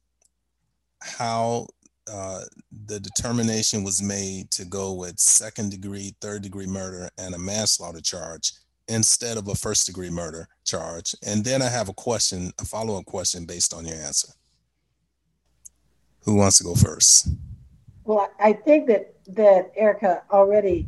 [1.02, 1.66] how
[2.10, 2.40] uh,
[2.86, 8.00] the determination was made to go with second degree, third degree murder, and a manslaughter
[8.00, 8.52] charge
[8.88, 11.14] instead of a first degree murder charge.
[11.26, 14.28] And then I have a question, a follow up question based on your answer.
[16.24, 17.28] Who wants to go first?
[18.04, 20.86] Well, I think that that Erica already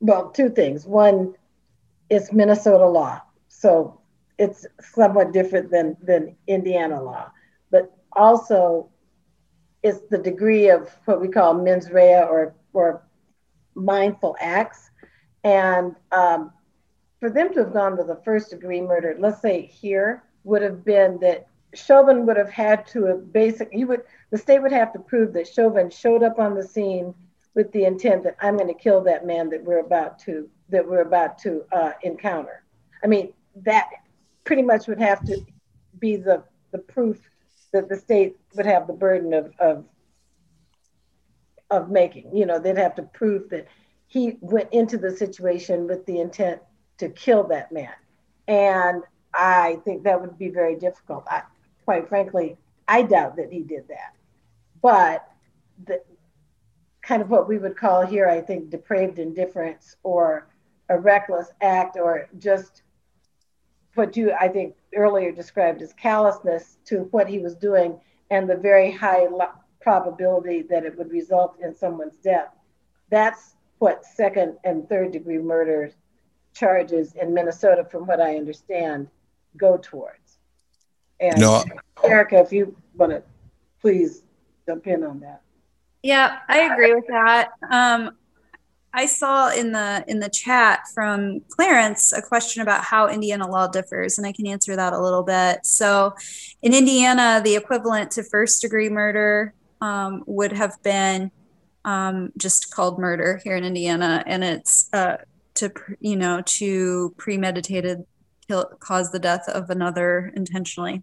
[0.00, 0.86] well, two things.
[0.86, 1.34] One,
[2.08, 4.00] it's Minnesota law, so
[4.38, 7.30] it's somewhat different than than Indiana law.
[7.70, 8.88] But also,
[9.82, 13.02] it's the degree of what we call mens rea or or
[13.74, 14.90] mindful acts,
[15.44, 16.52] and um,
[17.18, 20.84] for them to have gone to the first degree murder, let's say here would have
[20.84, 23.70] been that Chauvin would have had to have basic.
[23.72, 27.14] He would the state would have to prove that Chauvin showed up on the scene
[27.54, 30.86] with the intent that I'm going to kill that man that we're about to that
[30.86, 32.64] we're about to uh, encounter.
[33.02, 33.88] I mean, that
[34.44, 35.40] pretty much would have to
[35.98, 37.29] be the the proof
[37.72, 39.84] that the state would have the burden of of
[41.70, 42.34] of making.
[42.36, 43.66] You know, they'd have to prove that
[44.06, 46.60] he went into the situation with the intent
[46.98, 47.94] to kill that man,
[48.48, 49.02] and
[49.34, 51.24] I think that would be very difficult.
[51.28, 51.42] I,
[51.84, 52.56] quite frankly,
[52.88, 54.14] I doubt that he did that,
[54.82, 55.28] but
[55.86, 56.02] the,
[57.02, 60.48] kind of what we would call here, I think, depraved indifference or
[60.88, 62.82] a reckless act or just
[63.94, 67.98] what you, I think, earlier described as callousness to what he was doing
[68.30, 72.48] and the very high lo- probability that it would result in someone's death.
[73.10, 75.90] That's what second and third degree murder
[76.52, 79.08] charges in Minnesota, from what I understand,
[79.56, 80.38] go towards.
[81.18, 81.64] And no.
[82.04, 83.22] Erica, if you want to
[83.80, 84.22] please
[84.66, 85.42] jump in on that.
[86.02, 87.50] Yeah, I agree with that.
[87.70, 88.16] Um,
[88.92, 93.68] I saw in the in the chat from Clarence a question about how Indiana law
[93.68, 95.64] differs, and I can answer that a little bit.
[95.64, 96.14] So,
[96.62, 101.30] in Indiana, the equivalent to first degree murder um, would have been
[101.84, 105.18] um, just called murder here in Indiana, and it's uh,
[105.54, 108.04] to you know to premeditated
[108.48, 111.02] kill, cause the death of another intentionally.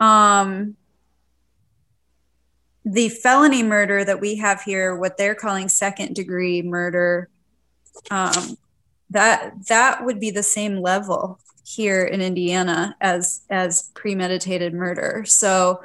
[0.00, 0.76] Um,
[2.86, 7.28] the felony murder that we have here, what they're calling second degree murder,
[8.12, 8.56] um,
[9.10, 15.24] that that would be the same level here in Indiana as as premeditated murder.
[15.26, 15.82] So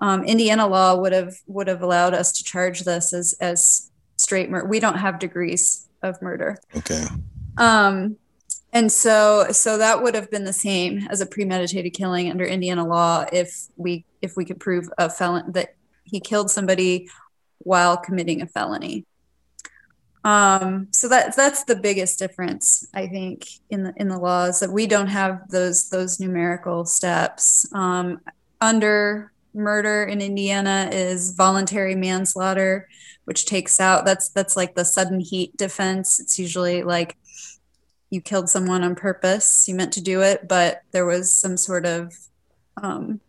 [0.00, 4.48] um, Indiana law would have would have allowed us to charge this as as straight
[4.48, 4.68] murder.
[4.68, 6.58] We don't have degrees of murder.
[6.76, 7.04] Okay.
[7.56, 8.16] Um,
[8.72, 12.86] and so so that would have been the same as a premeditated killing under Indiana
[12.86, 15.74] law if we if we could prove a felon that
[16.14, 17.08] he killed somebody
[17.58, 19.04] while committing a felony.
[20.22, 24.70] Um, so that that's the biggest difference, I think, in the in the laws that
[24.70, 27.66] we don't have those those numerical steps.
[27.72, 28.20] Um,
[28.60, 32.88] under murder in Indiana is voluntary manslaughter,
[33.24, 36.20] which takes out that's that's like the sudden heat defense.
[36.20, 37.16] It's usually like
[38.10, 41.84] you killed someone on purpose, you meant to do it, but there was some sort
[41.84, 42.14] of
[42.80, 43.20] um,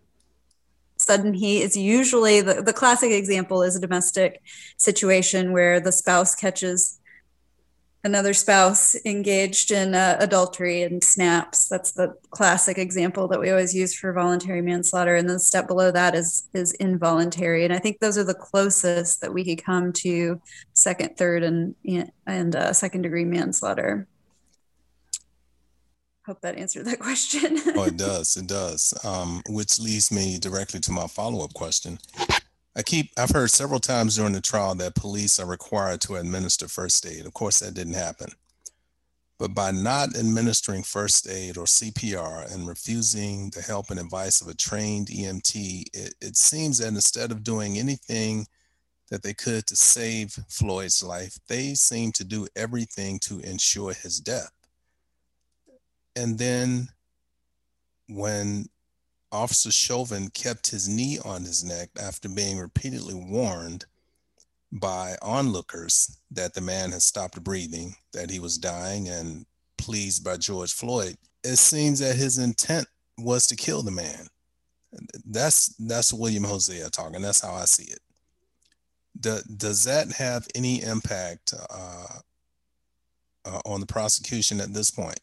[1.06, 4.42] sudden heat is usually the, the classic example is a domestic
[4.78, 7.00] situation where the spouse catches
[8.06, 11.68] another spouse engaged in uh, adultery and snaps.
[11.68, 15.16] That's the classic example that we always use for voluntary manslaughter.
[15.16, 17.66] And then step below that is is involuntary.
[17.66, 20.40] And I think those are the closest that we could come to
[20.74, 21.76] second, third, and
[22.28, 24.08] and uh, second degree manslaughter.
[26.26, 27.60] Hope that answered that question.
[27.76, 28.36] oh, it does.
[28.36, 28.94] It does.
[29.04, 32.00] Um, which leads me directly to my follow up question.
[32.76, 36.68] I keep I've heard several times during the trial that police are required to administer
[36.68, 37.26] first aid.
[37.26, 38.30] Of course, that didn't happen.
[39.38, 44.48] But by not administering first aid or CPR and refusing the help and advice of
[44.48, 48.48] a trained EMT, it, it seems that instead of doing anything
[49.12, 54.20] that they could to save Floyd's life, they seem to do everything to ensure his
[54.20, 54.52] death.
[56.16, 56.90] And then
[58.08, 58.70] when
[59.32, 63.86] Officer Chauvin kept his knee on his neck after being repeatedly warned
[64.72, 69.46] by onlookers that the man had stopped breathing, that he was dying, and
[69.78, 71.18] pleased by George Floyd.
[71.44, 72.88] It seems that his intent
[73.18, 74.28] was to kill the man.
[75.26, 77.22] That's that's William Hosea talking.
[77.22, 78.00] That's how I see it.
[79.20, 82.20] Do, does that have any impact uh,
[83.46, 85.20] uh, on the prosecution at this point?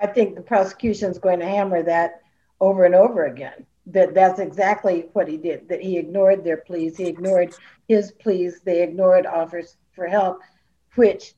[0.00, 2.22] I think the prosecution is going to hammer that
[2.60, 3.66] over and over again.
[3.86, 5.68] That that's exactly what he did.
[5.68, 6.96] That he ignored their pleas.
[6.96, 7.54] He ignored
[7.86, 8.60] his pleas.
[8.64, 10.40] They ignored offers for help,
[10.94, 11.34] which,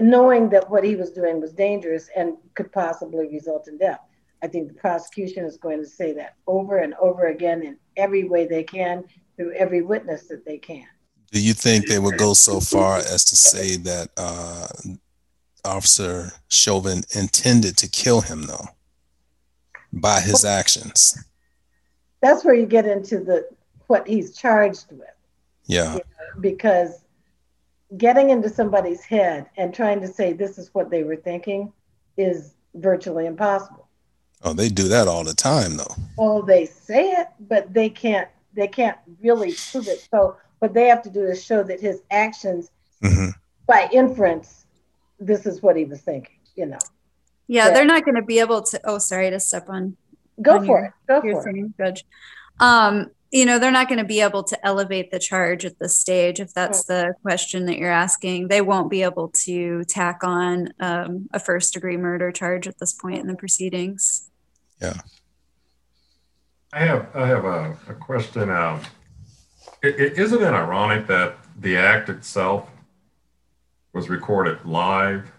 [0.00, 4.00] knowing that what he was doing was dangerous and could possibly result in death.
[4.42, 8.24] I think the prosecution is going to say that over and over again in every
[8.24, 9.04] way they can,
[9.36, 10.86] through every witness that they can.
[11.32, 14.68] Do you think they would go so far as to say that uh,
[15.64, 18.68] Officer Chauvin intended to kill him, though,
[19.92, 21.18] by his actions.
[22.20, 23.48] That's where you get into the
[23.86, 25.08] what he's charged with.
[25.66, 25.92] Yeah.
[25.92, 27.04] You know, because
[27.96, 31.72] getting into somebody's head and trying to say this is what they were thinking
[32.16, 33.88] is virtually impossible.
[34.42, 35.94] Oh, they do that all the time, though.
[36.18, 38.28] Oh, they say it, but they can't.
[38.52, 40.06] They can't really prove it.
[40.10, 42.70] So, what they have to do is show that his actions,
[43.02, 43.30] mm-hmm.
[43.66, 44.63] by inference,
[45.18, 46.78] this is what he was thinking, you know.
[47.46, 48.80] Yeah, they're not going to be able to.
[48.84, 49.96] Oh, sorry to step on.
[50.40, 50.92] Go on for your, it.
[51.06, 52.04] Go for thing, it, Judge.
[52.60, 55.98] Um, you know, they're not going to be able to elevate the charge at this
[55.98, 58.48] stage if that's the question that you're asking.
[58.48, 62.92] They won't be able to tack on um, a first degree murder charge at this
[62.92, 64.30] point in the proceedings.
[64.80, 65.00] Yeah.
[66.72, 68.50] I have I have a, a question.
[68.50, 68.82] Uh,
[69.82, 72.68] it, it, isn't it ironic that the act itself
[73.94, 75.30] was recorded live,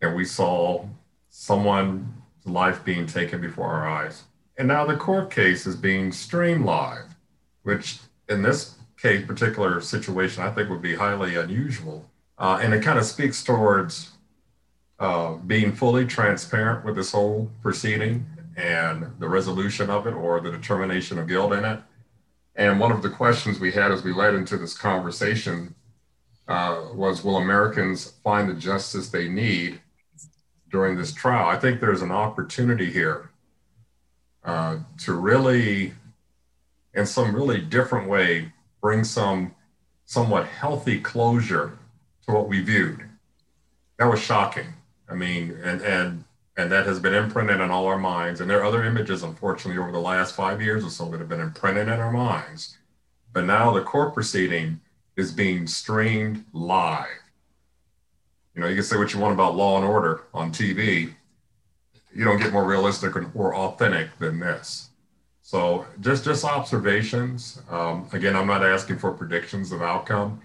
[0.00, 0.86] and we saw
[1.30, 2.06] someone's
[2.44, 4.24] life being taken before our eyes.
[4.58, 7.16] And now the court case is being streamed live,
[7.62, 7.98] which
[8.28, 12.08] in this case, particular situation, I think would be highly unusual.
[12.38, 14.12] Uh, and it kind of speaks towards
[15.00, 20.50] uh, being fully transparent with this whole proceeding and the resolution of it or the
[20.50, 21.80] determination of guilt in it.
[22.54, 25.74] And one of the questions we had as we led into this conversation
[26.48, 29.80] uh, was will Americans find the justice they need
[30.70, 31.48] during this trial?
[31.48, 33.30] I think there's an opportunity here
[34.44, 35.94] uh, to really,
[36.94, 39.54] in some really different way, bring some
[40.04, 41.78] somewhat healthy closure
[42.26, 43.08] to what we viewed.
[43.98, 44.66] That was shocking.
[45.08, 46.24] I mean, and and
[46.56, 48.40] and that has been imprinted in all our minds.
[48.40, 51.28] And there are other images, unfortunately, over the last five years or so that have
[51.28, 52.76] been imprinted in our minds.
[53.32, 54.80] But now the court proceeding
[55.16, 57.06] is being streamed live.
[58.54, 61.12] You know, you can say what you want about Law and Order on TV.
[62.14, 64.90] You don't get more realistic or authentic than this.
[65.42, 67.60] So just just observations.
[67.68, 70.40] Um, again, I'm not asking for predictions of outcome,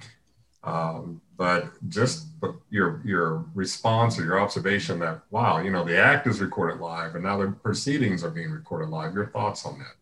[0.63, 2.27] um, but just
[2.69, 7.15] your your response or your observation that wow, you know, the act is recorded live,
[7.15, 9.13] and now the proceedings are being recorded live.
[9.13, 9.95] Your thoughts on that?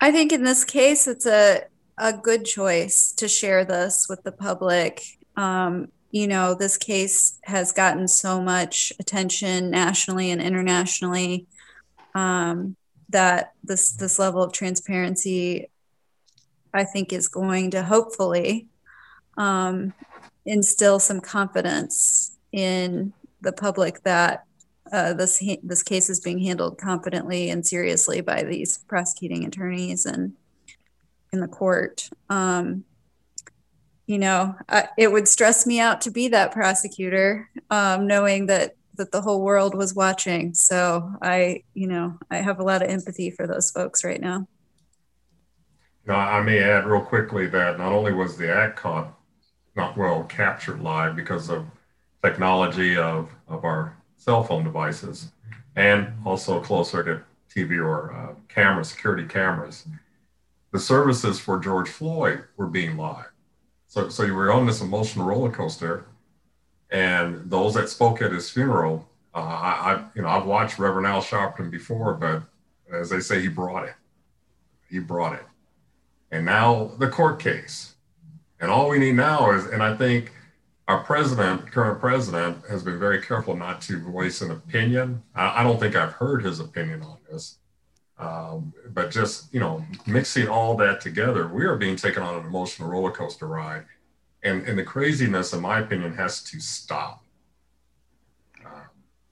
[0.00, 1.62] I think in this case, it's a,
[1.98, 5.02] a good choice to share this with the public.
[5.36, 11.46] Um, you know, this case has gotten so much attention nationally and internationally
[12.14, 12.76] um,
[13.10, 15.68] that this this level of transparency,
[16.72, 18.68] I think, is going to hopefully
[19.36, 19.92] um,
[20.46, 24.44] instill some confidence in the public that
[24.92, 30.34] uh, this this case is being handled competently and seriously by these prosecuting attorneys and
[31.32, 32.08] in the court.
[32.30, 32.84] Um,
[34.06, 38.74] you know, I, it would stress me out to be that prosecutor, um, knowing that
[38.94, 40.54] that the whole world was watching.
[40.54, 44.48] So I, you know, I have a lot of empathy for those folks right now.
[46.06, 49.14] Now, I may add real quickly that not only was the act caught
[49.76, 51.66] not well captured live because of
[52.24, 55.30] technology of, of our cell phone devices
[55.76, 57.22] and also close circuit
[57.54, 59.86] TV or uh, camera, security cameras,
[60.72, 63.30] the services for George Floyd were being live.
[63.86, 66.04] So, so you were on this emotional roller coaster,
[66.90, 71.06] and those that spoke at his funeral, uh, I, I, you know, I've watched Reverend
[71.06, 72.42] Al Sharpton before, but
[72.92, 73.94] as they say, he brought it.
[74.90, 75.44] He brought it.
[76.30, 77.94] And now the court case.
[78.60, 80.32] And all we need now is, and I think
[80.88, 85.22] our president, current president, has been very careful not to voice an opinion.
[85.34, 87.58] I, I don't think I've heard his opinion on this.
[88.18, 92.46] Um, but just you know, mixing all that together, we are being taken on an
[92.46, 93.84] emotional roller coaster ride,
[94.42, 97.22] and and the craziness, in my opinion, has to stop.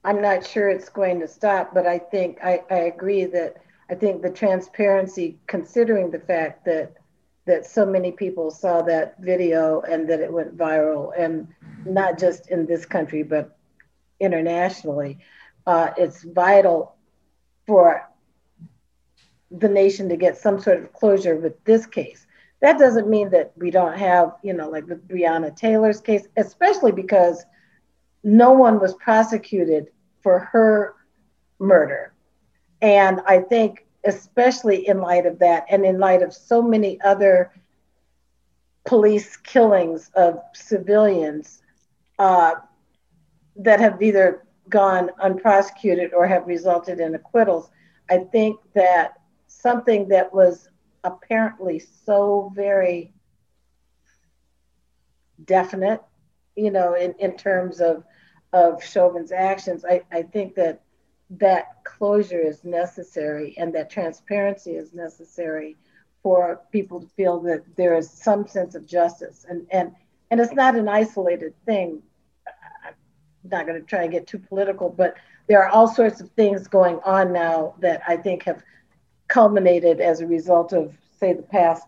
[0.05, 3.57] I'm not sure it's going to stop, but I think I, I agree that
[3.89, 6.93] I think the transparency, considering the fact that
[7.47, 11.47] that so many people saw that video and that it went viral, and
[11.85, 13.57] not just in this country but
[14.19, 15.17] internationally,
[15.65, 16.95] uh, it's vital
[17.65, 18.07] for
[19.49, 22.27] the nation to get some sort of closure with this case.
[22.61, 26.91] That doesn't mean that we don't have, you know, like with Breonna Taylor's case, especially
[26.91, 27.45] because
[28.23, 29.87] no one was prosecuted
[30.21, 30.95] for her
[31.59, 32.13] murder.
[32.81, 37.51] And I think, especially in light of that, and in light of so many other
[38.85, 41.61] police killings of civilians
[42.17, 42.55] uh,
[43.57, 47.69] that have either gone unprosecuted or have resulted in acquittals,
[48.09, 50.69] I think that something that was
[51.03, 53.13] apparently so very
[55.45, 56.01] definite,
[56.55, 58.03] you know, in, in terms of
[58.53, 60.81] of Chauvin's actions, I, I think that
[61.29, 65.75] that closure is necessary and that transparency is necessary
[66.23, 69.45] for people to feel that there is some sense of justice.
[69.47, 69.93] And and
[70.31, 72.01] and it's not an isolated thing.
[72.85, 72.93] I'm
[73.43, 75.15] not going to try and get too political but
[75.47, 78.61] there are all sorts of things going on now that i think have
[79.27, 81.83] culminated as a result of, say, the past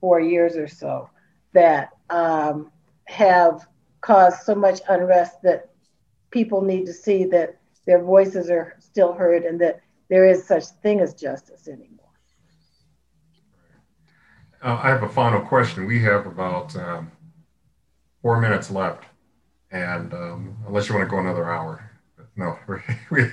[0.00, 1.08] four years or so
[1.52, 2.70] that um,
[3.04, 3.66] have
[4.00, 5.70] caused so much unrest that
[6.30, 9.80] people need to see that their voices are still heard and that
[10.10, 11.88] there is such thing as justice anymore.
[14.62, 15.86] Uh, I have a final question.
[15.86, 17.10] We have about um,
[18.20, 19.04] four minutes left,
[19.70, 21.90] and um, unless you want to go another hour,
[22.36, 22.58] no,
[23.10, 23.30] we,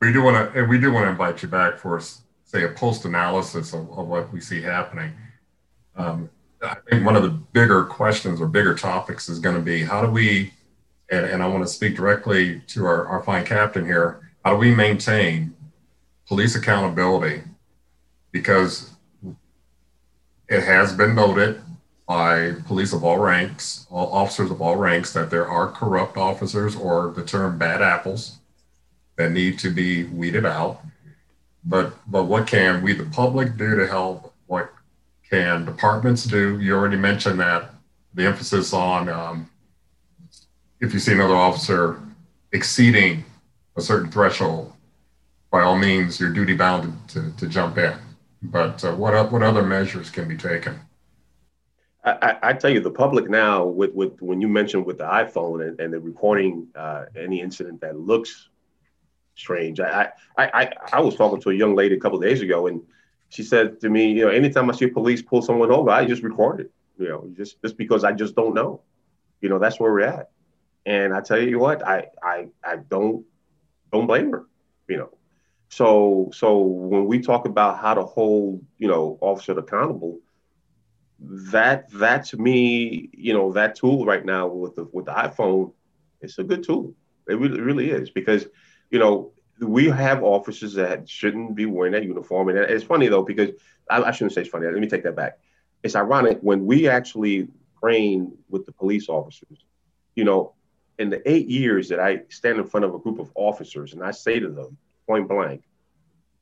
[0.00, 2.00] we do want to we do want to invite you back for
[2.44, 5.12] say a post analysis of, of, what we see happening.
[5.96, 6.28] Um,
[6.62, 10.02] I think one of the bigger questions or bigger topics is going to be how
[10.04, 10.52] do we,
[11.10, 14.58] and, and I want to speak directly to our, our fine captain here, how do
[14.58, 15.52] we maintain
[16.28, 17.42] police accountability?
[18.30, 18.92] Because
[20.48, 21.60] it has been noted
[22.06, 26.76] by police of all ranks, all officers of all ranks, that there are corrupt officers
[26.76, 28.38] or the term bad apples
[29.16, 30.80] that need to be weeded out.
[31.64, 34.32] But but what can we, the public, do to help?
[34.46, 34.72] What
[35.28, 36.60] can departments do?
[36.60, 37.74] You already mentioned that
[38.14, 39.50] the emphasis on um,
[40.80, 42.00] if you see another officer
[42.52, 43.24] exceeding
[43.76, 44.72] a certain threshold,
[45.50, 47.94] by all means, you're duty bound to, to jump in.
[48.42, 50.80] But uh, what what other measures can be taken?
[52.04, 55.66] I, I, tell you, the public now, with, with when you mentioned with the iPhone
[55.66, 58.48] and, and the reporting uh, any incident that looks
[59.34, 59.80] strange.
[59.80, 62.80] I, I, I, I was talking to a young lady a couple days ago, and
[63.28, 66.22] she said to me, you know, anytime I see police pull someone over, I just
[66.22, 66.70] record it.
[66.96, 68.82] You know, just just because I just don't know.
[69.40, 70.30] You know, that's where we're at.
[70.86, 73.26] And I tell you what, I I I don't
[73.96, 74.46] don't blame her.
[74.88, 75.18] You know,
[75.68, 80.20] so so when we talk about how to hold you know officers accountable,
[81.20, 85.72] that that to me, you know, that tool right now with the with the iPhone,
[86.20, 86.94] it's a good tool.
[87.28, 88.46] It really, really is because
[88.90, 92.48] you know, we have officers that shouldn't be wearing that uniform.
[92.48, 93.50] And it's funny though, because
[93.90, 94.66] I, I, shouldn't say it's funny.
[94.66, 95.38] Let me take that back.
[95.82, 97.48] It's ironic when we actually
[97.80, 99.64] train with the police officers,
[100.14, 100.54] you know,
[100.98, 104.02] in the eight years that I stand in front of a group of officers and
[104.02, 104.76] I say to them
[105.06, 105.62] point blank,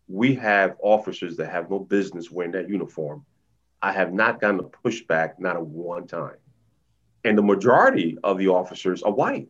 [0.09, 3.25] we have officers that have no business wearing that uniform.
[3.83, 6.37] I have not gotten a pushback, not a one time.
[7.25, 9.49] And the majority of the officers are white.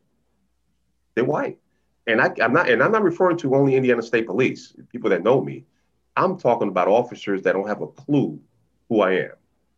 [1.15, 1.59] They're white
[2.07, 5.23] and I, am not, and I'm not referring to only Indiana State Police, people that
[5.23, 5.65] know me.
[6.17, 8.39] I'm talking about officers that don't have a clue
[8.89, 9.33] who I am.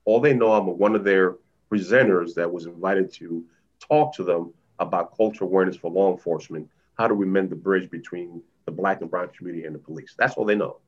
[0.05, 1.37] All they know, I'm one of their
[1.70, 3.45] presenters that was invited to
[3.81, 6.68] talk to them about cultural awareness for law enforcement.
[6.95, 10.14] How do we mend the bridge between the black and brown community and the police?
[10.18, 10.81] That's all they know.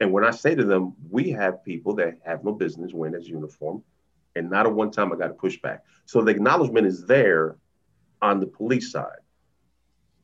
[0.00, 3.28] And when I say to them, we have people that have no business wearing this
[3.28, 3.82] uniform,
[4.34, 5.80] and not at one time I got a pushback.
[6.06, 7.56] So the acknowledgement is there
[8.20, 9.20] on the police side,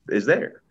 [0.08, 0.62] is there.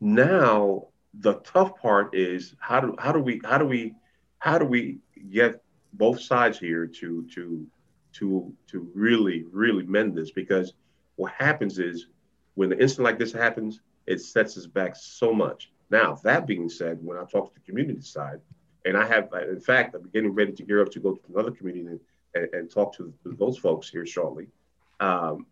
[0.00, 3.94] Now the tough part is how do how do we how do we
[4.38, 4.98] how do we
[5.30, 7.66] get both sides here to to
[8.14, 10.72] to to really really mend this because
[11.16, 12.06] what happens is
[12.54, 16.68] when the incident like this happens it sets us back so much now that being
[16.68, 18.40] said when i talk to the community side
[18.84, 21.50] and i have in fact i'm getting ready to gear up to go to another
[21.50, 21.98] community
[22.34, 24.46] and, and talk to, those folks here shortly
[25.00, 25.46] um,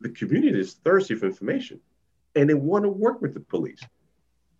[0.00, 1.80] the community is thirsty for information
[2.34, 3.80] and they want to work with the police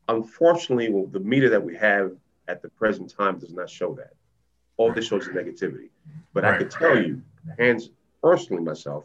[0.09, 2.13] unfortunately well, the media that we have
[2.49, 4.13] at the present time does not show that
[4.77, 5.89] all this shows is negativity.
[6.33, 6.55] But right.
[6.55, 7.23] I could tell you,
[7.59, 7.91] hands
[8.23, 9.05] personally myself,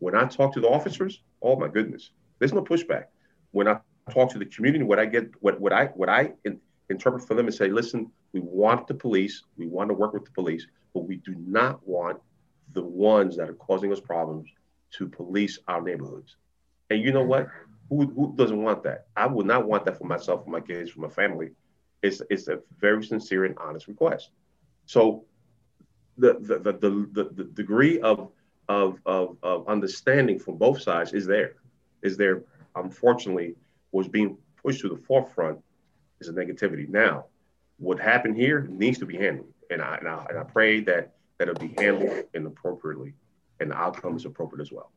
[0.00, 3.04] when I talk to the officers, oh my goodness, there's no pushback.
[3.52, 3.78] When I
[4.10, 7.34] talk to the community, what I get, what what I what I in, interpret for
[7.34, 10.66] them and say, listen, we want the police, we want to work with the police,
[10.92, 12.18] but we do not want
[12.72, 14.48] the ones that are causing us problems
[14.92, 16.36] to police our neighborhoods.
[16.90, 17.48] And you know what?
[17.88, 19.06] Who, who doesn't want that?
[19.16, 21.50] I would not want that for myself, for my kids, for my family.
[22.02, 24.30] It's, it's a very sincere and honest request.
[24.86, 25.24] So
[26.16, 28.30] the the, the, the, the degree of,
[28.70, 31.54] of, of, of understanding from both sides is there.
[32.02, 32.44] Is there,
[32.76, 33.56] unfortunately,
[33.90, 35.58] was being pushed to the forefront
[36.20, 36.88] is a negativity.
[36.88, 37.26] Now,
[37.78, 39.52] what happened here needs to be handled.
[39.70, 43.14] And I, and I, and I pray that, that it'll be handled and appropriately
[43.58, 44.90] and the outcome is appropriate as well.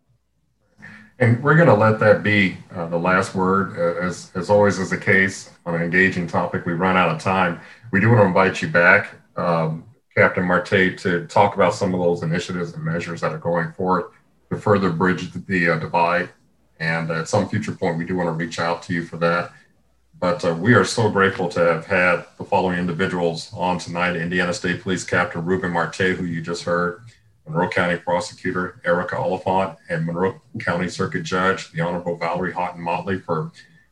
[1.19, 3.77] And we're going to let that be uh, the last word.
[3.77, 7.21] Uh, as, as always is the case on an engaging topic, we run out of
[7.21, 7.59] time.
[7.91, 9.83] We do want to invite you back um,
[10.15, 14.05] Captain Marte to talk about some of those initiatives and measures that are going forth
[14.51, 16.29] to further bridge the uh, divide.
[16.79, 19.51] And at some future point, we do want to reach out to you for that.
[20.19, 24.53] But uh, we are so grateful to have had the following individuals on tonight Indiana
[24.53, 27.01] State Police Captain Ruben Marte, who you just heard,
[27.47, 33.19] Monroe County Prosecutor Erica Oliphant, and Monroe County Circuit Judge, the Honorable Valerie Houghton Motley,
[33.19, 33.51] for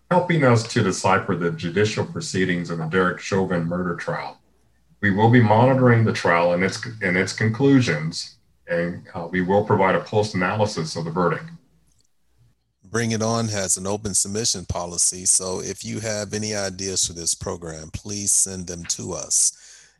[0.09, 4.40] helping us to decipher the judicial proceedings in the Derek Chauvin murder trial.
[5.01, 8.37] We will be monitoring the trial and its and its conclusions,
[8.67, 11.45] and uh, we will provide a post analysis of the verdict.
[12.83, 17.13] Bring It On has an open submission policy, so if you have any ideas for
[17.13, 19.53] this program, please send them to us.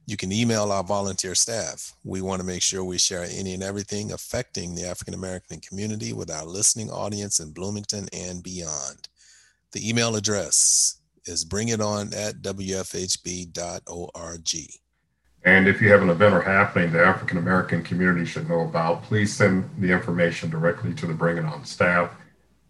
[0.05, 1.93] You can email our volunteer staff.
[2.03, 6.11] We want to make sure we share any and everything affecting the African American community
[6.11, 9.07] with our listening audience in Bloomington and beyond.
[9.71, 13.51] The email address is bringiton at wfhb.org.
[15.43, 19.03] And if you have an event or happening the African American community should know about,
[19.03, 22.11] please send the information directly to the Bring It On staff.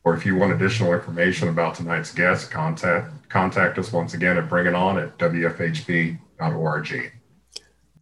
[0.03, 4.49] Or if you want additional information about tonight's guest, contact contact us once again at
[4.49, 6.17] Bring It On at wfhb.org.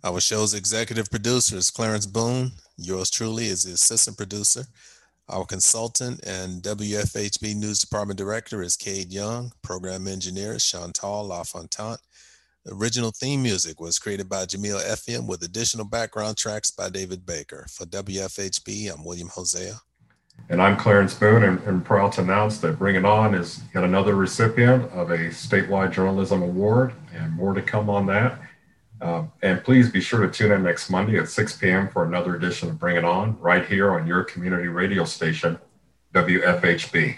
[0.02, 2.52] Our show's executive producer is Clarence Boone.
[2.78, 4.64] Yours truly is the assistant producer.
[5.28, 9.52] Our consultant and WFHB News Department Director is Cade Young.
[9.62, 12.00] Program engineer is Chantal LaFontant.
[12.72, 17.66] Original theme music was created by Jamil Effiam with additional background tracks by David Baker.
[17.70, 19.74] For WFHB, I'm William Hosea.
[20.50, 23.84] And I'm Clarence Boone, and, and proud to announce that Bring It On is yet
[23.84, 28.40] another recipient of a statewide journalism award, and more to come on that.
[29.02, 31.90] Uh, and please be sure to tune in next Monday at 6 p.m.
[31.90, 35.58] for another edition of Bring It On, right here on your community radio station,
[36.14, 37.18] WFHB.